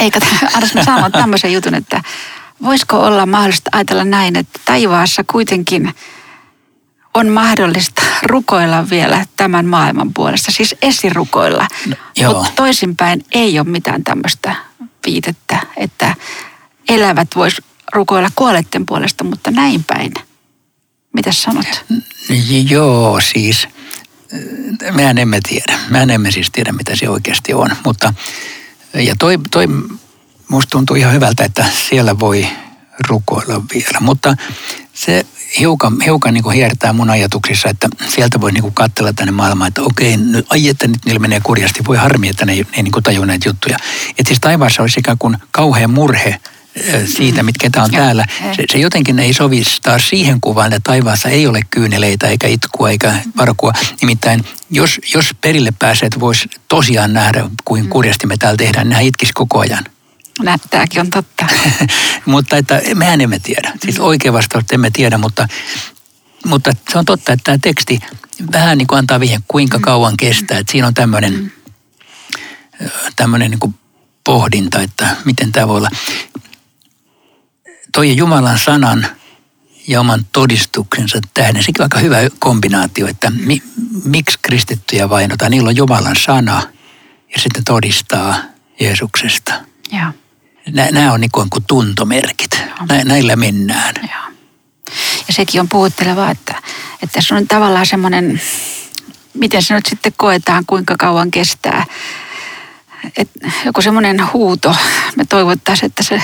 Eikä, 0.00 0.20
anna 0.54 0.68
mä 0.74 0.84
sanon 0.84 1.12
tämmöisen 1.12 1.52
jutun, 1.52 1.74
että 1.74 2.02
voisiko 2.62 3.00
olla 3.00 3.26
mahdollista 3.26 3.70
ajatella 3.72 4.04
näin, 4.04 4.36
että 4.36 4.60
taivaassa 4.64 5.24
kuitenkin 5.30 5.94
on 7.14 7.28
mahdollista 7.28 8.02
rukoilla 8.22 8.90
vielä 8.90 9.26
tämän 9.36 9.66
maailman 9.66 10.14
puolesta, 10.14 10.52
siis 10.52 10.74
esirukoilla. 10.82 11.68
No, 11.86 11.96
Mutta 12.32 12.52
toisinpäin 12.56 13.24
ei 13.32 13.58
ole 13.58 13.68
mitään 13.68 14.04
tämmöistä 14.04 14.56
viitettä, 15.06 15.58
että 15.76 16.14
elävät 16.88 17.28
vois 17.36 17.62
rukoilla 17.92 18.28
kuolleiden 18.36 18.86
puolesta, 18.86 19.24
mutta 19.24 19.50
näin 19.50 19.84
päin. 19.84 20.12
Mitä 21.16 21.32
sanot? 21.32 21.84
Joo, 22.70 23.20
siis 23.20 23.68
mehän 24.92 25.18
emme 25.18 25.40
tiedä. 25.48 25.78
Mehän 25.90 26.10
emme 26.10 26.30
siis 26.30 26.50
tiedä, 26.52 26.72
mitä 26.72 26.96
se 26.96 27.08
oikeasti 27.08 27.54
on. 27.54 27.70
Mutta, 27.84 28.14
ja 28.94 29.14
toi, 29.18 29.38
toi 29.50 29.66
musta 30.48 30.70
tuntuu 30.70 30.96
ihan 30.96 31.12
hyvältä, 31.12 31.44
että 31.44 31.64
siellä 31.88 32.18
voi 32.18 32.46
rukoilla 33.08 33.62
vielä. 33.74 34.00
Mutta 34.00 34.36
se 34.94 35.26
hiukan, 35.58 36.00
hiukan 36.00 36.34
niin 36.34 36.44
kuin 36.44 36.56
hiertää 36.56 36.92
mun 36.92 37.10
ajatuksissa, 37.10 37.68
että 37.68 37.88
sieltä 38.08 38.40
voi 38.40 38.52
niin 38.52 38.62
kuin 38.62 38.74
katsella 38.74 39.12
tänne 39.12 39.32
maailmaan, 39.32 39.68
että 39.68 39.82
okei, 39.82 40.16
nyt, 40.16 40.46
ai 40.50 40.68
että 40.68 40.88
nyt 40.88 41.04
niillä 41.04 41.20
menee 41.20 41.40
kurjasti, 41.40 41.84
voi 41.86 41.96
harmi, 41.96 42.28
että 42.28 42.46
ne 42.46 42.52
ei, 42.52 42.66
ei 42.72 42.82
niin 42.82 42.92
kuin 42.92 43.02
tajua 43.02 43.26
näitä 43.26 43.48
juttuja. 43.48 43.76
Että 44.08 44.28
siis 44.28 44.40
taivaassa 44.40 44.82
olisi 44.82 45.00
ikään 45.00 45.18
kuin 45.18 45.36
kauhean 45.50 45.90
murhe 45.90 46.40
siitä, 47.16 47.42
mitkä 47.42 47.66
ketä 47.66 47.82
on 47.82 47.90
täällä. 47.90 48.26
Se, 48.56 48.64
se 48.72 48.78
jotenkin 48.78 49.18
ei 49.18 49.32
sovi 49.32 49.62
taas 49.82 50.08
siihen 50.08 50.40
kuvaan, 50.40 50.72
että 50.72 50.90
taivaassa 50.90 51.28
ei 51.28 51.46
ole 51.46 51.60
kyyneleitä 51.70 52.28
eikä 52.28 52.48
itkua 52.48 52.90
eikä 52.90 53.14
varkua. 53.36 53.72
Nimittäin 54.00 54.44
jos, 54.70 55.00
jos 55.14 55.34
perille 55.40 55.72
pääset, 55.78 56.20
voisi 56.20 56.48
tosiaan 56.68 57.12
nähdä, 57.12 57.50
kuin 57.64 57.84
mm. 57.84 57.88
kurjasti 57.88 58.26
me 58.26 58.36
täällä 58.36 58.56
tehdään, 58.56 58.88
niin 58.88 59.00
itkisi 59.00 59.32
koko 59.32 59.58
ajan. 59.58 59.84
Tämäkin 60.70 61.00
on 61.00 61.10
totta. 61.10 61.46
mutta 62.26 62.56
että 62.56 62.80
mehän 62.94 63.20
emme 63.20 63.38
tiedä. 63.38 63.72
Siis 63.82 64.00
oikea 64.00 64.32
vastaus, 64.32 64.62
että 64.62 64.74
emme 64.74 64.90
tiedä, 64.90 65.18
mutta, 65.18 65.48
mutta 66.46 66.72
se 66.92 66.98
on 66.98 67.04
totta, 67.04 67.32
että 67.32 67.44
tämä 67.44 67.58
teksti 67.62 68.00
vähän 68.52 68.78
niin 68.78 68.86
kuin 68.86 68.98
antaa 68.98 69.20
vihje, 69.20 69.40
kuinka 69.48 69.78
kauan 69.80 70.16
kestää. 70.16 70.58
Että 70.58 70.72
siinä 70.72 70.86
on 70.86 70.94
tämmöinen, 70.94 71.52
tämmöinen 73.16 73.50
niin 73.50 73.60
kuin 73.60 73.74
pohdinta, 74.24 74.82
että 74.82 75.16
miten 75.24 75.52
tämä 75.52 75.68
voi 75.68 75.76
olla. 75.76 75.90
Toi 77.96 78.16
Jumalan 78.16 78.58
sanan 78.58 79.06
ja 79.88 80.00
oman 80.00 80.26
todistuksensa 80.32 81.18
tähden. 81.34 81.62
Sekin 81.62 81.82
on 81.82 81.84
aika 81.84 81.98
hyvä 81.98 82.16
kombinaatio, 82.38 83.06
että 83.06 83.30
mi, 83.30 83.62
miksi 84.04 84.38
kristittyjä 84.42 85.08
vainotaan. 85.08 85.50
Niillä 85.50 85.68
on 85.68 85.76
Jumalan 85.76 86.16
sana 86.16 86.62
ja 87.34 87.40
sitten 87.40 87.64
todistaa 87.64 88.34
Jeesuksesta. 88.80 89.52
Joo. 89.92 90.12
Nämä 90.92 91.12
on 91.12 91.20
niin 91.20 91.30
kuin 91.30 91.64
tuntomerkit. 91.66 92.50
Nä, 92.88 93.04
näillä 93.04 93.36
mennään. 93.36 93.94
Joo. 93.96 94.34
Ja 95.28 95.34
sekin 95.34 95.60
on 95.60 95.68
puhuttelevaa, 95.68 96.30
että, 96.30 96.54
että 97.02 97.12
tässä 97.12 97.34
on 97.34 97.48
tavallaan 97.48 97.86
semmoinen 97.86 98.40
miten 99.34 99.62
se 99.62 99.74
nyt 99.74 99.86
sitten 99.86 100.12
koetaan, 100.16 100.64
kuinka 100.66 100.94
kauan 100.98 101.30
kestää. 101.30 101.84
Et 103.16 103.30
joku 103.64 103.82
semmoinen 103.82 104.32
huuto, 104.32 104.76
me 105.16 105.24
toivottaisiin, 105.24 105.86
että 105.86 106.02
se, 106.02 106.22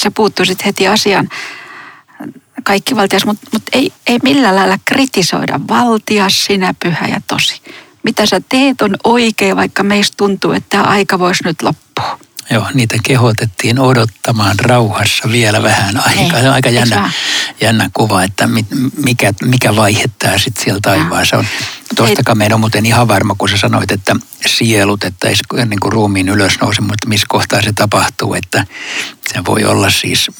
se 0.00 0.10
puuttuisit 0.10 0.64
heti 0.64 0.88
asiaan 0.88 1.28
kaikki 2.64 2.96
valtias, 2.96 3.26
mutta 3.26 3.46
mut 3.52 3.62
ei, 3.72 3.92
ei 4.06 4.18
millään 4.22 4.56
lailla 4.56 4.78
kritisoida 4.84 5.60
valtias, 5.68 6.44
sinä 6.44 6.74
pyhä 6.82 7.06
ja 7.06 7.20
tosi. 7.26 7.62
Mitä 8.02 8.26
sä 8.26 8.40
teet 8.48 8.82
on 8.82 8.96
oikein, 9.04 9.56
vaikka 9.56 9.82
meistä 9.82 10.14
tuntuu, 10.16 10.52
että 10.52 10.68
tämä 10.68 10.84
aika 10.84 11.18
voisi 11.18 11.44
nyt 11.44 11.62
loppua. 11.62 12.27
Joo, 12.50 12.66
niitä 12.74 12.96
kehotettiin 13.02 13.78
odottamaan 13.78 14.58
rauhassa 14.58 15.30
vielä 15.32 15.62
vähän 15.62 15.96
aikaa. 16.06 16.40
Se 16.40 16.48
on 16.48 16.54
aika 16.54 16.70
jännä, 16.70 17.10
jännä 17.60 17.90
kuva, 17.94 18.22
että 18.22 18.48
mikä, 18.96 19.32
mikä 19.44 19.76
vaihe 19.76 20.04
tämä 20.18 20.38
sitten 20.38 20.64
siellä 20.64 20.80
taivaassa 20.82 21.38
on. 21.38 21.46
Tuostakaan 21.96 22.38
meidän 22.38 22.54
on 22.54 22.60
muuten 22.60 22.86
ihan 22.86 23.08
varma, 23.08 23.34
kun 23.38 23.48
sä 23.48 23.56
sanoit, 23.56 23.90
että 23.90 24.16
sielut, 24.46 25.04
että 25.04 25.28
ei 25.28 25.34
niin 25.66 25.80
kuin 25.80 25.92
ruumiin 25.92 26.28
ylösnousi, 26.28 26.80
mutta 26.80 27.08
missä 27.08 27.26
kohtaa 27.28 27.62
se 27.62 27.72
tapahtuu, 27.72 28.34
että 28.34 28.66
se 29.32 29.44
voi 29.44 29.64
olla 29.64 29.90
siis 29.90 30.30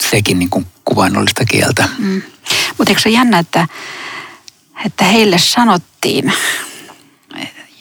sekin 0.00 0.38
niin 0.38 0.50
kuin 0.50 0.66
kuvainnollista 0.84 1.44
kieltä. 1.44 1.88
Mm. 1.98 2.22
Mutta 2.78 2.90
eikö 2.90 3.00
se 3.00 3.10
jännä, 3.10 3.38
että, 3.38 3.68
että 4.86 5.04
heille 5.04 5.38
sanottiin 5.38 6.32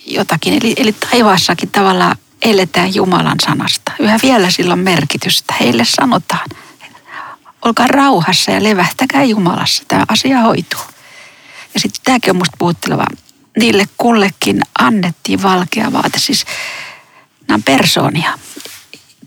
jotakin, 0.06 0.54
eli, 0.54 0.74
eli 0.78 0.94
taivaassakin 0.94 1.70
tavallaan 1.70 2.16
eletään 2.42 2.96
Jumalan 2.96 3.38
sanasta. 3.46 3.92
Yhä 4.00 4.20
vielä 4.24 4.50
sillä 4.50 4.74
on 4.74 4.80
merkitystä. 4.80 5.54
Heille 5.60 5.86
sanotaan, 5.86 6.50
olkaa 7.62 7.88
rauhassa 7.88 8.52
ja 8.52 8.64
levähtäkää 8.64 9.24
Jumalassa. 9.24 9.84
Tämä 9.88 10.06
asia 10.08 10.40
hoituu. 10.40 10.82
Ja 11.74 11.80
sitten 11.80 12.02
tämäkin 12.04 12.32
on 12.32 12.38
musta 12.38 12.58
puhutteleva. 12.58 13.06
Niille 13.58 13.86
kullekin 13.98 14.62
annettiin 14.80 15.44
valkea 15.44 15.94
vaate. 15.94 16.20
Siis 16.20 16.46
nämä 17.48 17.56
on 17.56 17.64
persoonia 17.64 18.40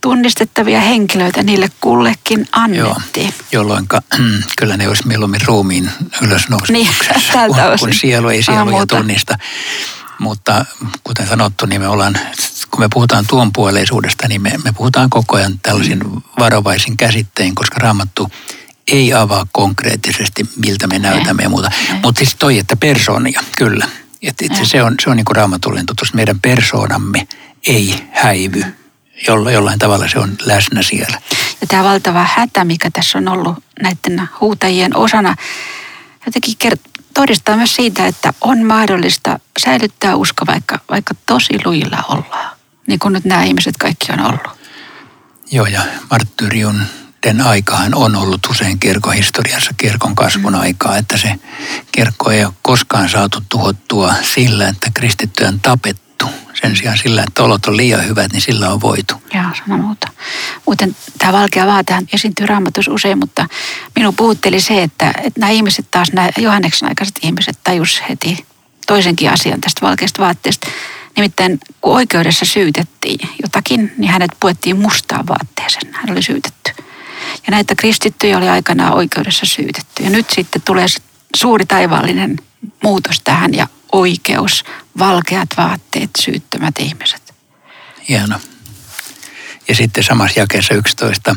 tunnistettavia 0.00 0.80
henkilöitä 0.80 1.42
niille 1.42 1.70
kullekin 1.80 2.48
annettiin. 2.52 3.26
Joo, 3.26 3.46
jolloin 3.52 3.88
kyllä 4.58 4.76
ne 4.76 4.88
olisi 4.88 5.06
mieluummin 5.06 5.40
ruumiin 5.46 5.90
ylösnousemuksessa, 6.22 7.46
niin, 7.46 7.54
kun, 7.68 7.78
kun 7.80 7.94
sielu 7.94 8.28
ei 8.28 8.42
sieluja 8.42 8.86
tunnista. 8.86 9.38
Mutta 10.18 10.64
kuten 11.04 11.28
sanottu, 11.28 11.66
niin 11.66 11.80
me 11.80 11.88
ollaan, 11.88 12.18
kun 12.78 12.84
me 12.84 12.88
puhutaan 12.94 13.24
tuon 13.28 13.52
puoleisuudesta, 13.52 14.28
niin 14.28 14.42
me, 14.42 14.52
me 14.64 14.72
puhutaan 14.72 15.10
koko 15.10 15.36
ajan 15.36 15.58
tällaisin 15.62 16.00
varovaisin 16.38 16.96
käsittein, 16.96 17.54
koska 17.54 17.76
raamattu 17.78 18.30
ei 18.92 19.14
avaa 19.14 19.46
konkreettisesti, 19.52 20.46
miltä 20.66 20.86
me 20.86 20.98
näytämme 20.98 21.42
ja 21.42 21.48
muuta. 21.48 21.70
Mutta 22.02 22.18
siis 22.18 22.34
toi, 22.34 22.58
että 22.58 22.76
persoonia, 22.76 23.40
kyllä. 23.56 23.88
Et 24.22 24.42
itse 24.42 24.64
se 24.64 24.82
on, 24.82 24.94
se 25.04 25.10
on 25.10 25.16
niin 25.16 25.24
kuin 25.24 25.36
raamatullinen 25.36 25.86
totuus. 25.86 26.14
Meidän 26.14 26.40
persoonamme 26.40 27.28
ei 27.66 28.08
häivy 28.12 28.64
jolla, 29.28 29.50
jollain 29.50 29.78
tavalla 29.78 30.08
se 30.08 30.18
on 30.18 30.36
läsnä 30.42 30.82
siellä. 30.82 31.20
Ja 31.60 31.66
tämä 31.66 31.84
valtava 31.84 32.26
hätä, 32.34 32.64
mikä 32.64 32.90
tässä 32.90 33.18
on 33.18 33.28
ollut 33.28 33.56
näiden 33.82 34.28
huutajien 34.40 34.96
osana, 34.96 35.34
jotenkin 36.26 36.54
kert- 36.64 37.02
todistaa 37.14 37.56
myös 37.56 37.76
siitä, 37.76 38.06
että 38.06 38.32
on 38.40 38.64
mahdollista 38.66 39.40
säilyttää 39.64 40.16
usko, 40.16 40.46
vaikka, 40.46 40.78
vaikka 40.90 41.14
tosi 41.26 41.58
lujilla 41.64 42.04
ollaan. 42.08 42.57
Niin 42.88 42.98
kuin 42.98 43.12
nyt 43.12 43.24
nämä 43.24 43.44
ihmiset 43.44 43.76
kaikki 43.76 44.12
on 44.12 44.20
ollut. 44.20 44.58
Joo, 45.50 45.66
ja 45.66 45.82
marttyrion 46.10 46.82
den 47.26 47.40
aikahan 47.40 47.94
on 47.94 48.16
ollut 48.16 48.46
usein 48.50 48.78
kirkon 48.78 49.14
historiassa 49.14 49.70
kirkon 49.76 50.14
kasvun 50.14 50.52
mm. 50.52 50.60
aikaa, 50.60 50.96
että 50.96 51.16
se 51.16 51.34
kirkko 51.92 52.30
ei 52.30 52.44
ole 52.44 52.52
koskaan 52.62 53.08
saatu 53.08 53.42
tuhottua 53.48 54.14
sillä, 54.22 54.68
että 54.68 54.90
kristittyä 54.94 55.48
on 55.48 55.60
tapettu. 55.60 56.26
Sen 56.60 56.76
sijaan 56.76 56.98
sillä, 56.98 57.24
että 57.28 57.42
olot 57.42 57.66
on 57.66 57.76
liian 57.76 58.06
hyvät, 58.06 58.32
niin 58.32 58.40
sillä 58.40 58.70
on 58.70 58.80
voitu. 58.80 59.14
Joo, 59.34 59.44
sano 59.58 59.82
muuta. 59.82 60.08
Muuten 60.66 60.96
tämä 61.18 61.32
valkea 61.32 61.66
vaatehan 61.66 62.08
esiintyy 62.12 62.46
raamatus 62.46 62.88
usein, 62.88 63.18
mutta 63.18 63.46
minun 63.96 64.16
puhutteli 64.16 64.60
se, 64.60 64.82
että, 64.82 65.14
että 65.22 65.40
nämä 65.40 65.52
ihmiset 65.52 65.86
taas, 65.90 66.12
nämä 66.12 66.28
Johanneksen 66.38 66.88
aikaiset 66.88 67.18
ihmiset 67.22 67.58
tajus 67.64 68.02
heti 68.08 68.46
toisenkin 68.86 69.30
asian 69.30 69.60
tästä 69.60 69.86
valkeasta 69.86 70.22
vaatteesta. 70.22 70.68
Nimittäin 71.16 71.60
kun 71.80 71.94
oikeudessa 71.96 72.44
syytettiin 72.44 73.28
jotakin, 73.42 73.92
niin 73.98 74.10
hänet 74.10 74.30
puettiin 74.40 74.80
mustaan 74.80 75.28
vaatteeseen. 75.28 75.94
Hän 75.94 76.10
oli 76.10 76.22
syytetty. 76.22 76.72
Ja 77.46 77.50
näitä 77.50 77.74
kristittyjä 77.74 78.38
oli 78.38 78.48
aikanaan 78.48 78.94
oikeudessa 78.94 79.46
syytetty. 79.46 80.02
Ja 80.02 80.10
nyt 80.10 80.26
sitten 80.30 80.62
tulee 80.62 80.86
suuri 81.36 81.66
taivaallinen 81.66 82.36
muutos 82.82 83.20
tähän 83.20 83.54
ja 83.54 83.66
oikeus, 83.92 84.64
valkeat 84.98 85.48
vaatteet, 85.56 86.10
syyttömät 86.20 86.74
ihmiset. 86.78 87.34
Hieno. 88.08 88.40
Ja 89.68 89.74
sitten 89.74 90.04
samassa 90.04 90.40
jakeessa 90.40 90.74
11, 90.74 91.36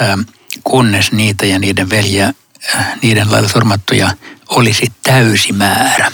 ähm, 0.00 0.20
kunnes 0.64 1.12
niitä 1.12 1.46
ja 1.46 1.58
niiden 1.58 1.90
veljiä, 1.90 2.32
äh, 2.74 2.86
niiden 3.02 3.32
lailla 3.32 3.48
surmattuja 3.48 4.10
olisi 4.48 4.92
täysi 5.02 5.52
määrä. 5.52 6.12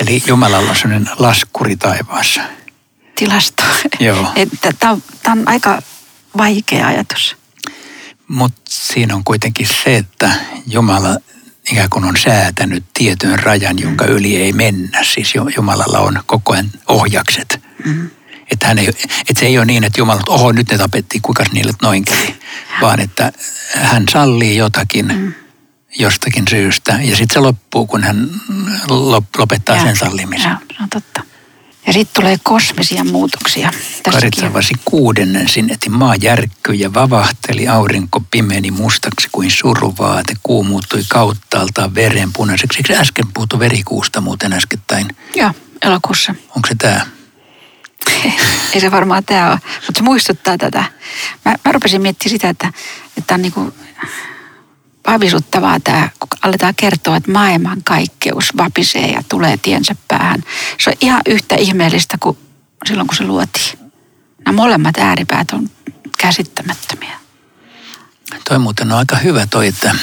Eli 0.00 0.22
Jumalalla 0.26 0.70
on 0.70 0.76
sellainen 0.76 1.10
laskuri 1.18 1.76
taivaassa. 1.76 2.40
Tilasto. 3.16 3.62
Joo. 4.00 4.26
Tämä 4.78 4.92
on 5.32 5.42
aika 5.48 5.82
vaikea 6.36 6.86
ajatus. 6.86 7.36
Mutta 8.28 8.62
siinä 8.68 9.14
on 9.14 9.24
kuitenkin 9.24 9.68
se, 9.84 9.96
että 9.96 10.30
Jumala 10.66 11.16
ikään 11.72 11.90
kuin 11.90 12.04
on 12.04 12.16
säätänyt 12.16 12.84
tietyn 12.94 13.38
rajan, 13.38 13.78
jonka 13.78 14.04
mm. 14.04 14.10
yli 14.10 14.36
ei 14.36 14.52
mennä. 14.52 15.04
Siis 15.04 15.34
Jumalalla 15.56 15.98
on 15.98 16.22
koko 16.26 16.52
ajan 16.52 16.70
ohjakset. 16.86 17.60
Mm. 17.84 18.10
Että, 18.50 18.66
hän 18.66 18.78
ei, 18.78 18.88
että 18.88 19.40
se 19.40 19.46
ei 19.46 19.58
ole 19.58 19.66
niin, 19.66 19.84
että 19.84 20.00
Jumala, 20.00 20.20
oho 20.28 20.52
nyt 20.52 20.70
ne 20.70 20.78
tapettiin, 20.78 21.22
kuinka 21.22 21.44
niille 21.52 21.72
noin 21.82 22.04
kävi. 22.04 22.36
Vaan 22.80 23.00
että 23.00 23.32
hän 23.74 24.04
sallii 24.12 24.56
jotakin 24.56 25.06
mm. 25.06 25.34
Jostakin 25.98 26.44
syystä 26.50 26.92
ja 26.92 27.16
sitten 27.16 27.34
se 27.34 27.40
loppuu, 27.40 27.86
kun 27.86 28.04
hän 28.04 28.30
lopettaa 29.36 29.76
ja, 29.76 29.82
sen 29.82 29.96
sallimisen. 29.96 30.50
Ja, 30.50 30.58
on 30.82 30.90
totta. 30.90 31.22
Ja 31.86 31.92
sitten 31.92 32.22
tulee 32.22 32.38
kosmisia 32.42 33.04
muutoksia. 33.04 33.70
Karitsavasi 34.12 34.74
kuudennen 34.84 35.48
sinetin 35.48 35.92
maa 35.92 36.14
järkkyi 36.14 36.80
ja 36.80 36.94
vavahteli, 36.94 37.68
aurinko 37.68 38.20
pimeni 38.30 38.70
mustaksi 38.70 39.28
kuin 39.32 39.50
suruvaate, 39.50 40.34
kuu 40.42 40.64
muuttui 40.64 41.02
kauttaaltaan 41.08 41.94
verenpunaiseksi. 41.94 42.78
Eikö 42.78 43.00
äsken 43.00 43.24
puhuttu 43.34 43.58
verikuusta 43.58 44.20
muuten 44.20 44.52
äskettäin? 44.52 45.16
Joo, 45.34 45.50
elokuussa. 45.82 46.34
Onko 46.56 46.68
se 46.68 46.74
tämä? 46.74 47.06
Ei 48.74 48.80
se 48.80 48.90
varmaan 48.90 49.24
tämä 49.24 49.50
ole, 49.50 49.58
mutta 49.86 49.98
se 49.98 50.02
muistuttaa 50.02 50.58
tätä. 50.58 50.84
Mä, 51.44 51.54
mä 51.64 51.72
rupesin 51.72 52.02
miettimään 52.02 52.30
sitä, 52.30 52.48
että, 52.48 52.72
että 53.18 53.34
on 53.34 53.42
niinku 53.42 53.74
vavisuttavaa 55.06 55.80
tämä, 55.80 56.08
kun 56.20 56.28
aletaan 56.42 56.74
kertoa, 56.74 57.16
että 57.16 57.32
maailman 57.32 57.82
kaikkeus 57.84 58.56
vapisee 58.56 59.06
ja 59.10 59.22
tulee 59.28 59.56
tiensä 59.56 59.96
päähän. 60.08 60.42
Se 60.80 60.90
on 60.90 60.96
ihan 61.00 61.22
yhtä 61.26 61.56
ihmeellistä 61.56 62.16
kuin 62.20 62.38
silloin, 62.86 63.06
kun 63.06 63.16
se 63.16 63.24
luotiin. 63.24 63.78
Nämä 64.44 64.56
molemmat 64.56 64.98
ääripäät 64.98 65.52
on 65.52 65.70
käsittämättömiä. 66.18 67.18
Toi 68.48 68.58
muuten 68.58 68.92
on 68.92 68.98
aika 68.98 69.16
hyvä 69.16 69.46
toi, 69.46 69.66
että 69.66 69.94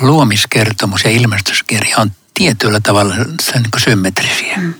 luomiskertomus 0.00 1.04
ja 1.04 1.10
ilmestyskirja 1.10 1.98
on 1.98 2.12
tietyllä 2.34 2.80
tavalla 2.80 3.14
se 3.42 3.52
niin 3.58 3.70
symmetrisiä. 3.84 4.56
Mm. 4.56 4.74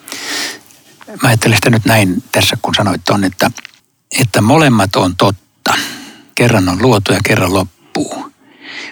Mä 1.23 1.29
ajattelen 1.29 1.57
sitä 1.57 1.71
nyt 1.71 1.85
näin 1.85 2.25
tässä, 2.33 2.57
kun 2.62 2.75
sanoit 2.75 3.05
ton, 3.05 3.25
että, 3.25 3.51
että 4.19 4.41
molemmat 4.41 4.97
on 4.97 5.17
totta. 5.17 5.75
Kerran 6.35 6.69
on 6.69 6.83
luotu 6.83 7.12
ja 7.12 7.21
kerran 7.25 7.55
loppuu. 7.55 8.33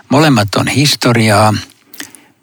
Molemmat 0.09 0.55
on 0.55 0.69
historiaa, 0.69 1.55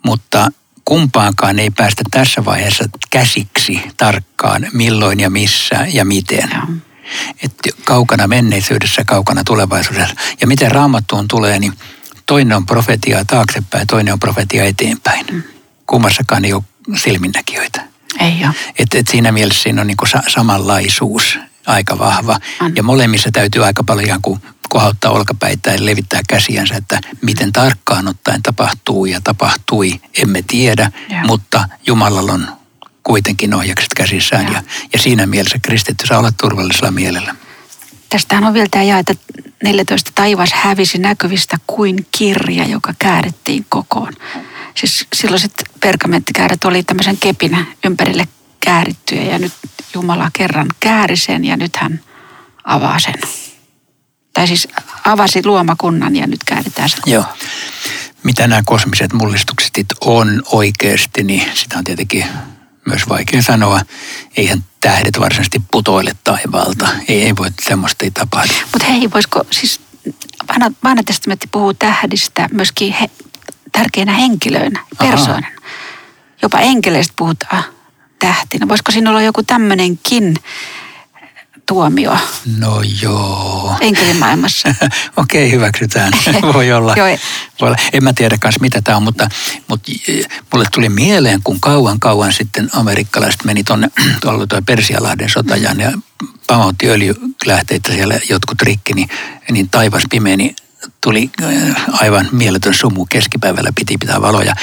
mutta 0.06 0.52
kumpaankaan 0.86 1.60
ei 1.60 1.70
päästä 1.70 2.04
tässä 2.12 2.46
vaiheessa 2.46 2.90
käsiksi 3.10 3.82
tarkkaan 3.98 4.68
milloin 4.74 5.20
ja 5.20 5.30
missä 5.30 5.88
ja 5.94 6.06
miten. 6.06 6.50
Että 7.44 7.70
kaukana 7.86 8.28
menneisyydessä, 8.28 9.04
kaukana 9.06 9.44
tulevaisuudessa. 9.44 10.16
Ja 10.42 10.48
miten 10.48 10.72
raamattuun 10.72 11.28
tulee, 11.28 11.60
niin 11.60 11.74
toinen 12.26 12.58
on 12.58 12.66
profetia 12.66 13.26
taaksepäin, 13.26 13.88
toinen 13.88 14.14
on 14.14 14.20
profetia 14.20 14.64
eteenpäin. 14.64 15.26
Mm. 15.32 15.44
Kummassakaan 15.88 16.46
ei 16.46 16.54
ole 16.54 16.64
silminnäkijöitä. 16.98 17.84
Ei 18.20 18.46
ole. 18.46 18.56
Et, 18.80 18.94
et 18.94 19.08
siinä 19.08 19.32
mielessä 19.32 19.64
siinä 19.64 19.82
on 19.82 19.88
niinku 19.88 20.06
sa- 20.06 20.24
samanlaisuus 20.28 21.40
aika 21.66 22.00
vahva. 22.00 22.40
On. 22.62 22.76
Ja 22.76 22.84
molemmissa 22.84 23.30
täytyy 23.34 23.66
aika 23.66 23.84
paljon 23.84 24.22
kuin 24.22 24.42
kohauttaa 24.72 25.12
olkapäitä 25.12 25.72
ja 25.72 25.86
levittää 25.86 26.22
käsiänsä, 26.30 26.76
että 26.76 27.00
miten 27.22 27.52
tarkkaan 27.52 28.08
ottaen 28.08 28.44
tapahtuu 28.44 29.06
ja 29.06 29.22
tapahtui, 29.24 30.02
emme 30.24 30.42
tiedä, 30.48 30.92
ja. 31.10 31.24
mutta 31.26 31.70
Jumalalla 31.88 32.34
on 32.34 32.48
kuitenkin 33.04 33.54
ohjakset 33.54 33.94
käsissään 33.96 34.46
ja, 34.46 34.52
ja, 34.52 34.62
ja 34.94 35.00
siinä 35.00 35.26
mielessä 35.26 35.60
kristitty 35.62 36.08
saa 36.08 36.20
olla 36.20 36.32
turvallisella 36.42 36.92
mielellä. 36.92 37.36
Tästähän 38.10 38.44
on 38.44 38.54
vielä 38.54 38.68
tämä 38.72 38.84
jae, 38.84 39.00
että 39.00 39.14
14 39.64 40.12
taivas 40.16 40.54
hävisi 40.54 40.98
näkyvistä 40.98 41.58
kuin 41.68 42.08
kirja, 42.12 42.68
joka 42.68 42.94
käärittiin 43.00 43.66
kokoon. 43.70 44.14
Siis 44.76 45.08
silloiset 45.14 45.54
pergamenttikäärät 45.80 46.64
oli 46.66 46.84
tämmöisen 46.84 47.18
kepin 47.18 47.68
ympärille 47.86 48.28
käärittyjä 48.60 49.24
ja 49.24 49.40
nyt 49.40 49.54
Jumala 49.94 50.32
kerran 50.34 50.68
kääri 50.80 51.18
sen 51.18 51.46
ja 51.46 51.58
nyt 51.58 51.76
hän 51.76 52.00
avaa 52.64 53.00
sen. 53.00 53.51
Tai 54.34 54.48
siis 54.48 54.68
avasi 55.06 55.46
luomakunnan 55.46 56.16
ja 56.16 56.28
nyt 56.28 56.44
kääritään 56.44 56.90
se. 56.90 56.98
Joo. 57.06 57.26
Mitä 58.24 58.48
nämä 58.48 58.62
kosmiset 58.66 59.14
mullistukset 59.14 59.86
on 60.02 60.44
oikeasti, 60.46 61.24
niin 61.24 61.44
sitä 61.54 61.78
on 61.78 61.84
tietenkin 61.84 62.26
myös 62.86 63.10
vaikea 63.10 63.42
sanoa. 63.42 63.82
Eihän 64.38 64.64
tähdet 64.80 65.20
varsinaisesti 65.20 65.62
putoile 65.72 66.12
taivaalta. 66.24 66.88
Ei, 67.08 67.24
ei 67.24 67.36
voi, 67.36 67.48
semmoista 67.62 68.06
ei 68.06 68.12
tapahdu. 68.12 68.54
Mutta 68.74 68.88
hei, 68.88 69.12
voisiko 69.12 69.44
siis 69.52 69.80
vanha, 70.54 70.72
vanha 70.84 71.04
testamentti 71.04 71.48
puhuu 71.52 71.74
tähdistä 71.74 72.50
myöskin 72.52 72.94
he, 72.94 73.10
tärkeinä 73.72 74.14
henkilöinä, 74.14 74.86
persoonina. 75.00 75.48
Jopa 76.42 76.60
enkeleistä 76.60 77.14
puhutaan 77.18 77.64
tähtinä. 78.20 78.68
Voisiko 78.68 78.92
siinä 78.92 79.10
olla 79.10 79.22
joku 79.22 79.44
tämmöinenkin 79.44 80.36
tuomio 81.66 82.18
No 82.58 82.82
joo. 83.02 83.76
enkelimaailmassa? 83.82 84.76
Okei, 85.18 85.52
hyväksytään. 85.52 86.14
Voi 86.54 86.72
olla. 86.72 86.94
Joo. 86.98 87.08
Voi 87.62 87.70
olla. 87.70 87.78
En 87.94 88.04
mä 88.04 88.14
tiedä 88.14 88.38
kans 88.38 88.60
mitä 88.60 88.82
tämä 88.82 88.98
on, 88.98 89.04
mutta, 89.04 89.30
mutta 89.68 89.92
eh, 90.08 90.28
mulle 90.54 90.66
tuli 90.74 90.90
mieleen, 90.90 91.40
kun 91.44 91.60
kauan 91.60 92.00
kauan 92.00 92.34
sitten 92.34 92.70
amerikkalaiset 92.74 93.44
meni 93.44 93.64
tuonne, 93.64 93.90
tuolla 94.22 94.48
toi 94.48 94.62
Persialahden 94.62 95.30
sotajan 95.30 95.80
ja 95.80 95.92
pamautti 96.48 96.90
öljylähteitä 96.90 97.92
siellä 97.92 98.20
jotkut 98.30 98.62
rikki, 98.62 98.94
niin, 98.94 99.10
niin 99.52 99.70
taivas 99.70 100.04
pimeeni 100.10 100.56
tuli 101.02 101.30
äh, 101.44 101.76
aivan 101.88 102.30
mieletön 102.32 102.74
sumu 102.74 103.06
keskipäivällä, 103.06 103.72
piti 103.76 103.98
pitää 104.00 104.22
valoja. 104.22 104.56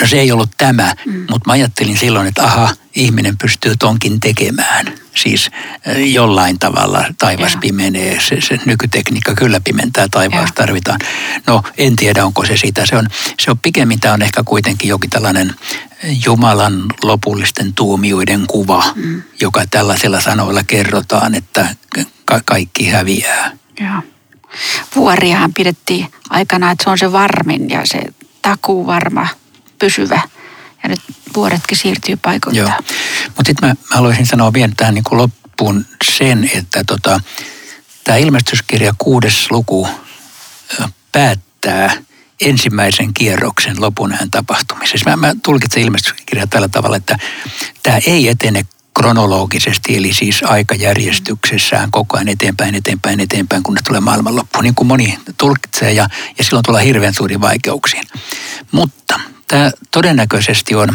No 0.00 0.06
se 0.06 0.20
ei 0.20 0.32
ollut 0.32 0.50
tämä, 0.58 0.94
mm. 1.06 1.12
mutta 1.12 1.46
mä 1.46 1.52
ajattelin 1.52 1.98
silloin, 1.98 2.26
että 2.26 2.44
aha, 2.44 2.70
ihminen 2.94 3.38
pystyy 3.38 3.76
tonkin 3.76 4.20
tekemään. 4.20 4.92
Siis 5.14 5.50
äh, 5.88 5.96
jollain 5.96 6.58
tavalla 6.58 7.04
taivas 7.18 7.52
Joo. 7.52 7.60
pimenee, 7.60 8.20
se, 8.20 8.40
se 8.40 8.58
nykytekniikka 8.64 9.34
kyllä 9.34 9.60
pimentää 9.60 10.06
taivaassa 10.10 10.54
Joo. 10.58 10.66
tarvitaan. 10.66 11.00
No 11.46 11.62
en 11.78 11.96
tiedä, 11.96 12.24
onko 12.24 12.44
se 12.46 12.56
sitä. 12.56 12.86
Se 12.86 12.96
on, 12.96 13.08
se 13.40 13.50
on 13.50 13.58
pikemmin, 13.58 14.00
tämä 14.00 14.14
on 14.14 14.22
ehkä 14.22 14.42
kuitenkin 14.44 14.88
jokin 14.88 15.10
tällainen 15.10 15.54
Jumalan 16.26 16.84
lopullisten 17.02 17.74
tuomioiden 17.74 18.46
kuva, 18.46 18.84
mm. 18.94 19.22
joka 19.40 19.66
tällaisilla 19.70 20.20
sanoilla 20.20 20.62
kerrotaan, 20.64 21.34
että 21.34 21.76
ka- 22.24 22.40
kaikki 22.44 22.88
häviää. 22.88 23.50
Joo. 23.80 24.13
Vuoriahan 24.96 25.54
pidettiin 25.54 26.06
aikana, 26.30 26.70
että 26.70 26.84
se 26.84 26.90
on 26.90 26.98
se 26.98 27.12
varmin 27.12 27.70
ja 27.70 27.80
se 27.84 28.00
takuu 28.42 28.86
varma, 28.86 29.28
pysyvä. 29.78 30.20
Ja 30.82 30.88
nyt 30.88 31.00
vuoretkin 31.36 31.78
siirtyy 31.78 32.16
paikoiltaan. 32.16 32.84
Mutta 33.26 33.44
sitten 33.46 33.68
mä, 33.68 33.74
mä 33.74 33.96
haluaisin 33.96 34.26
sanoa 34.26 34.52
vielä 34.52 34.72
tähän 34.76 34.94
niin 34.94 35.04
loppuun 35.10 35.86
sen, 36.04 36.50
että 36.54 36.84
tota, 36.86 37.20
tämä 38.04 38.18
ilmestyskirja 38.18 38.94
kuudes 38.98 39.50
luku 39.50 39.88
päättää 41.12 41.96
ensimmäisen 42.40 43.14
kierroksen 43.14 43.80
lopun 43.80 44.12
ajan 44.12 44.30
tapahtumisessa. 44.30 45.10
Mä, 45.10 45.16
mä 45.16 45.34
tulkitsen 45.42 45.82
ilmestyskirjaa 45.82 46.46
tällä 46.46 46.68
tavalla, 46.68 46.96
että 46.96 47.18
tämä 47.82 47.98
ei 48.06 48.28
etene 48.28 48.62
kronologisesti, 48.94 49.96
eli 49.96 50.12
siis 50.12 50.42
aikajärjestyksessään 50.42 51.90
koko 51.90 52.16
ajan 52.16 52.28
eteenpäin, 52.28 52.74
eteenpäin, 52.74 53.20
eteenpäin, 53.20 53.62
kunnes 53.62 53.82
tulee 53.82 54.00
maailmanloppu, 54.00 54.60
niin 54.60 54.74
kuin 54.74 54.88
moni 54.88 55.18
tulkitsee, 55.38 55.92
ja, 55.92 56.08
ja 56.38 56.44
silloin 56.44 56.64
tulee 56.64 56.84
hirveän 56.84 57.14
suuri 57.14 57.40
vaikeuksiin. 57.40 58.04
Mutta 58.72 59.20
tämä 59.48 59.70
todennäköisesti 59.90 60.74
on 60.74 60.88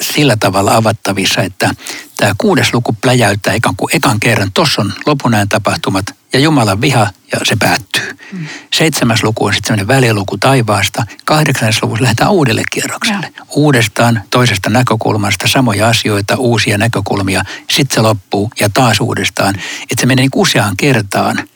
sillä 0.00 0.36
tavalla 0.36 0.76
avattavissa, 0.76 1.42
että 1.42 1.74
tämä 2.16 2.34
kuudes 2.38 2.74
luku 2.74 2.92
pläjäyttää 2.92 3.54
ikään 3.54 3.76
kuin 3.76 3.96
ekan 3.96 4.20
kerran. 4.20 4.52
Tuossa 4.54 4.82
on 4.82 4.92
lopun 5.06 5.34
ajan 5.34 5.48
tapahtumat 5.48 6.17
ja 6.32 6.38
Jumalan 6.38 6.80
viha 6.80 7.06
ja 7.32 7.38
se 7.44 7.56
päättyy. 7.56 8.18
Mm. 8.32 8.46
Seitsemäs 8.72 9.22
luku 9.22 9.44
on 9.44 9.54
sitten 9.54 9.66
sellainen 9.68 9.88
väliluku 9.88 10.38
taivaasta. 10.38 11.06
Kahdeksannessa 11.24 11.86
luvussa 11.86 12.02
lähdetään 12.02 12.30
uudelle 12.30 12.62
kierrokselle. 12.70 13.32
Joo. 13.36 13.46
Uudestaan 13.50 14.22
toisesta 14.30 14.70
näkökulmasta 14.70 15.48
samoja 15.48 15.88
asioita, 15.88 16.36
uusia 16.36 16.78
näkökulmia. 16.78 17.44
Sitten 17.70 17.94
se 17.94 18.00
loppuu 18.00 18.50
ja 18.60 18.68
taas 18.68 19.00
uudestaan. 19.00 19.54
Että 19.82 20.00
se 20.00 20.06
menee 20.06 20.22
niin 20.22 20.30
useaan 20.34 20.76
kertaan. 20.76 21.48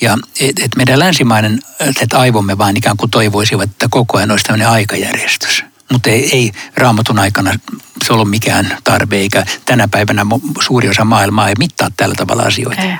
Ja 0.00 0.18
et, 0.40 0.58
et 0.58 0.76
meidän 0.76 0.98
länsimainen 0.98 1.58
että 2.00 2.18
aivomme 2.18 2.58
vaan 2.58 2.76
ikään 2.76 2.96
kuin 2.96 3.10
toivoisivat, 3.10 3.70
että 3.70 3.86
koko 3.90 4.18
ajan 4.18 4.30
olisi 4.30 4.44
tämmöinen 4.44 4.68
aikajärjestys. 4.68 5.64
Mutta 5.92 6.10
ei, 6.10 6.36
ei 6.36 6.52
raamatun 6.76 7.18
aikana 7.18 7.52
se 8.04 8.12
ollut 8.12 8.30
mikään 8.30 8.78
tarve, 8.84 9.16
eikä 9.16 9.46
tänä 9.64 9.88
päivänä 9.88 10.26
suuri 10.60 10.88
osa 10.88 11.04
maailmaa 11.04 11.48
ei 11.48 11.54
mittaa 11.58 11.88
tällä 11.96 12.14
tavalla 12.14 12.42
asioita. 12.42 12.82
Ei. 12.82 12.96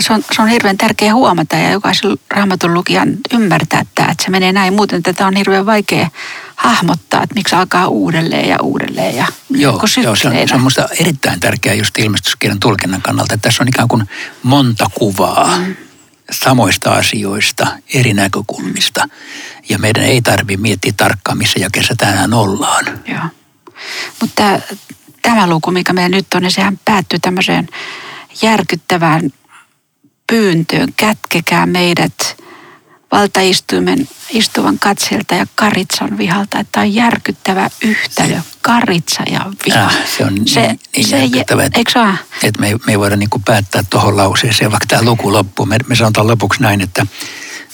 Se 0.00 0.12
on, 0.12 0.24
se 0.32 0.42
on 0.42 0.48
hirveän 0.48 0.78
tärkeä 0.78 1.14
huomata 1.14 1.56
ja 1.56 1.70
jokaisen 1.70 2.16
raamatun 2.30 2.74
lukijan 2.74 3.16
ymmärtää 3.34 3.86
tämä, 3.94 4.10
että 4.10 4.24
se 4.24 4.30
menee 4.30 4.52
näin. 4.52 4.74
Muuten 4.74 5.02
tätä 5.02 5.26
on 5.26 5.36
hirveän 5.36 5.66
vaikea 5.66 6.10
hahmottaa, 6.56 7.22
että 7.22 7.34
miksi 7.34 7.54
alkaa 7.54 7.88
uudelleen 7.88 8.48
ja 8.48 8.56
uudelleen 8.62 9.16
ja 9.16 9.26
Joo, 9.50 9.72
joo 9.72 9.86
se, 9.86 10.08
on, 10.08 10.16
se 10.16 10.54
on 10.54 10.60
minusta 10.60 10.88
erittäin 11.00 11.40
tärkeää 11.40 11.74
just 11.74 11.98
ilmestyskirjan 11.98 12.60
tulkinnan 12.60 13.02
kannalta, 13.02 13.34
että 13.34 13.48
tässä 13.48 13.62
on 13.62 13.68
ikään 13.68 13.88
kuin 13.88 14.08
monta 14.42 14.86
kuvaa 14.94 15.58
mm. 15.58 15.76
samoista 16.30 16.90
asioista, 16.90 17.66
eri 17.94 18.14
näkökulmista. 18.14 19.08
Ja 19.68 19.78
meidän 19.78 20.02
ei 20.04 20.22
tarvitse 20.22 20.62
miettiä 20.62 20.92
tarkkaan, 20.96 21.38
missä 21.38 21.60
jakeessa 21.60 21.94
tänään 21.96 22.34
ollaan. 22.34 22.84
Joo. 23.06 23.24
Mutta 24.20 24.60
tämä 25.22 25.46
luku, 25.46 25.70
mikä 25.70 25.92
meillä 25.92 26.16
nyt 26.16 26.34
on, 26.34 26.42
niin 26.42 26.50
sehän 26.50 26.80
päättyy 26.84 27.18
tämmöiseen 27.18 27.68
järkyttävään 28.42 29.30
pyyntöön. 30.26 30.88
Kätkekää 30.96 31.66
meidät 31.66 32.36
valtaistuimen 33.12 34.08
istuvan 34.30 34.78
katselta 34.78 35.34
ja 35.34 35.46
karitsan 35.54 36.18
vihalta. 36.18 36.58
Että 36.58 36.72
tämä 36.72 36.84
on 36.86 36.94
järkyttävä 36.94 37.70
yhtälö, 37.82 38.36
karitsa 38.62 39.22
ja 39.30 39.40
viha. 39.66 39.80
Äh, 39.86 39.96
se 40.16 40.24
on 40.24 40.34
niin, 40.34 40.80
niin 40.96 41.10
järkyttävä, 41.10 41.64
että- 41.64 41.78
Eikö 41.78 41.90
se? 41.90 42.46
Että 42.46 42.60
me, 42.60 42.68
ei- 42.68 42.76
me 42.86 42.92
ei 42.92 42.98
voida 42.98 43.16
niin 43.16 43.28
päättää 43.44 43.82
tuohon 43.90 44.16
lauseeseen, 44.16 44.70
vaikka 44.70 44.86
tämä 44.86 45.02
luku 45.02 45.32
loppuu. 45.32 45.66
Me, 45.66 45.76
me 45.86 45.94
sanotaan 45.96 46.26
lopuksi 46.26 46.62
näin, 46.62 46.80
että 46.80 47.06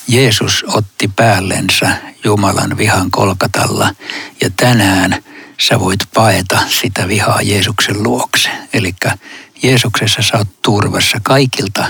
Jeesus 0.08 0.64
otti 0.68 1.08
päällensä 1.16 1.96
Jumalan 2.24 2.76
vihan 2.78 3.10
kolkatalla 3.10 3.94
ja 4.40 4.50
tänään 4.56 5.22
sä 5.60 5.80
voit 5.80 6.00
paeta 6.14 6.58
sitä 6.68 7.08
vihaa 7.08 7.42
Jeesuksen 7.42 8.02
luokse. 8.02 8.48
Eli 8.72 8.94
Jeesuksessa 9.62 10.22
sä 10.22 10.38
oot 10.38 10.62
turvassa 10.62 11.18
kaikilta 11.22 11.84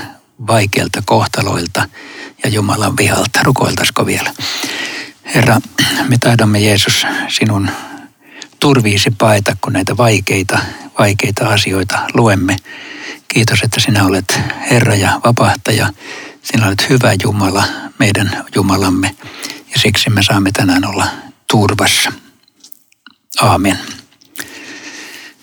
vaikeilta 0.47 1.03
kohtaloilta 1.07 1.89
ja 2.45 2.51
Jumalan 2.51 2.97
vihalta. 2.97 3.41
Rukoiltaisiko 3.43 4.07
vielä? 4.07 4.35
Herra, 5.35 5.61
me 6.09 6.19
taidamme 6.19 6.61
Jeesus 6.61 7.07
sinun 7.29 7.71
turviisi 8.61 9.11
paeta, 9.11 9.57
kun 9.61 9.73
näitä 9.73 9.97
vaikeita, 9.97 10.59
vaikeita 10.99 11.49
asioita 11.49 11.99
luemme. 12.15 12.57
Kiitos, 13.29 13.63
että 13.63 13.81
sinä 13.81 14.05
olet 14.05 14.41
Herra 14.71 14.95
ja 14.95 15.21
vapahtaja. 15.25 15.93
Sinä 16.43 16.67
olet 16.67 16.89
hyvä 16.89 17.13
Jumala, 17.23 17.65
meidän 17.99 18.45
Jumalamme. 18.55 19.17
Ja 19.73 19.81
siksi 19.81 20.11
me 20.11 20.23
saamme 20.23 20.51
tänään 20.53 20.87
olla 20.87 21.07
turvassa. 21.51 22.13
Aamen. 23.41 23.79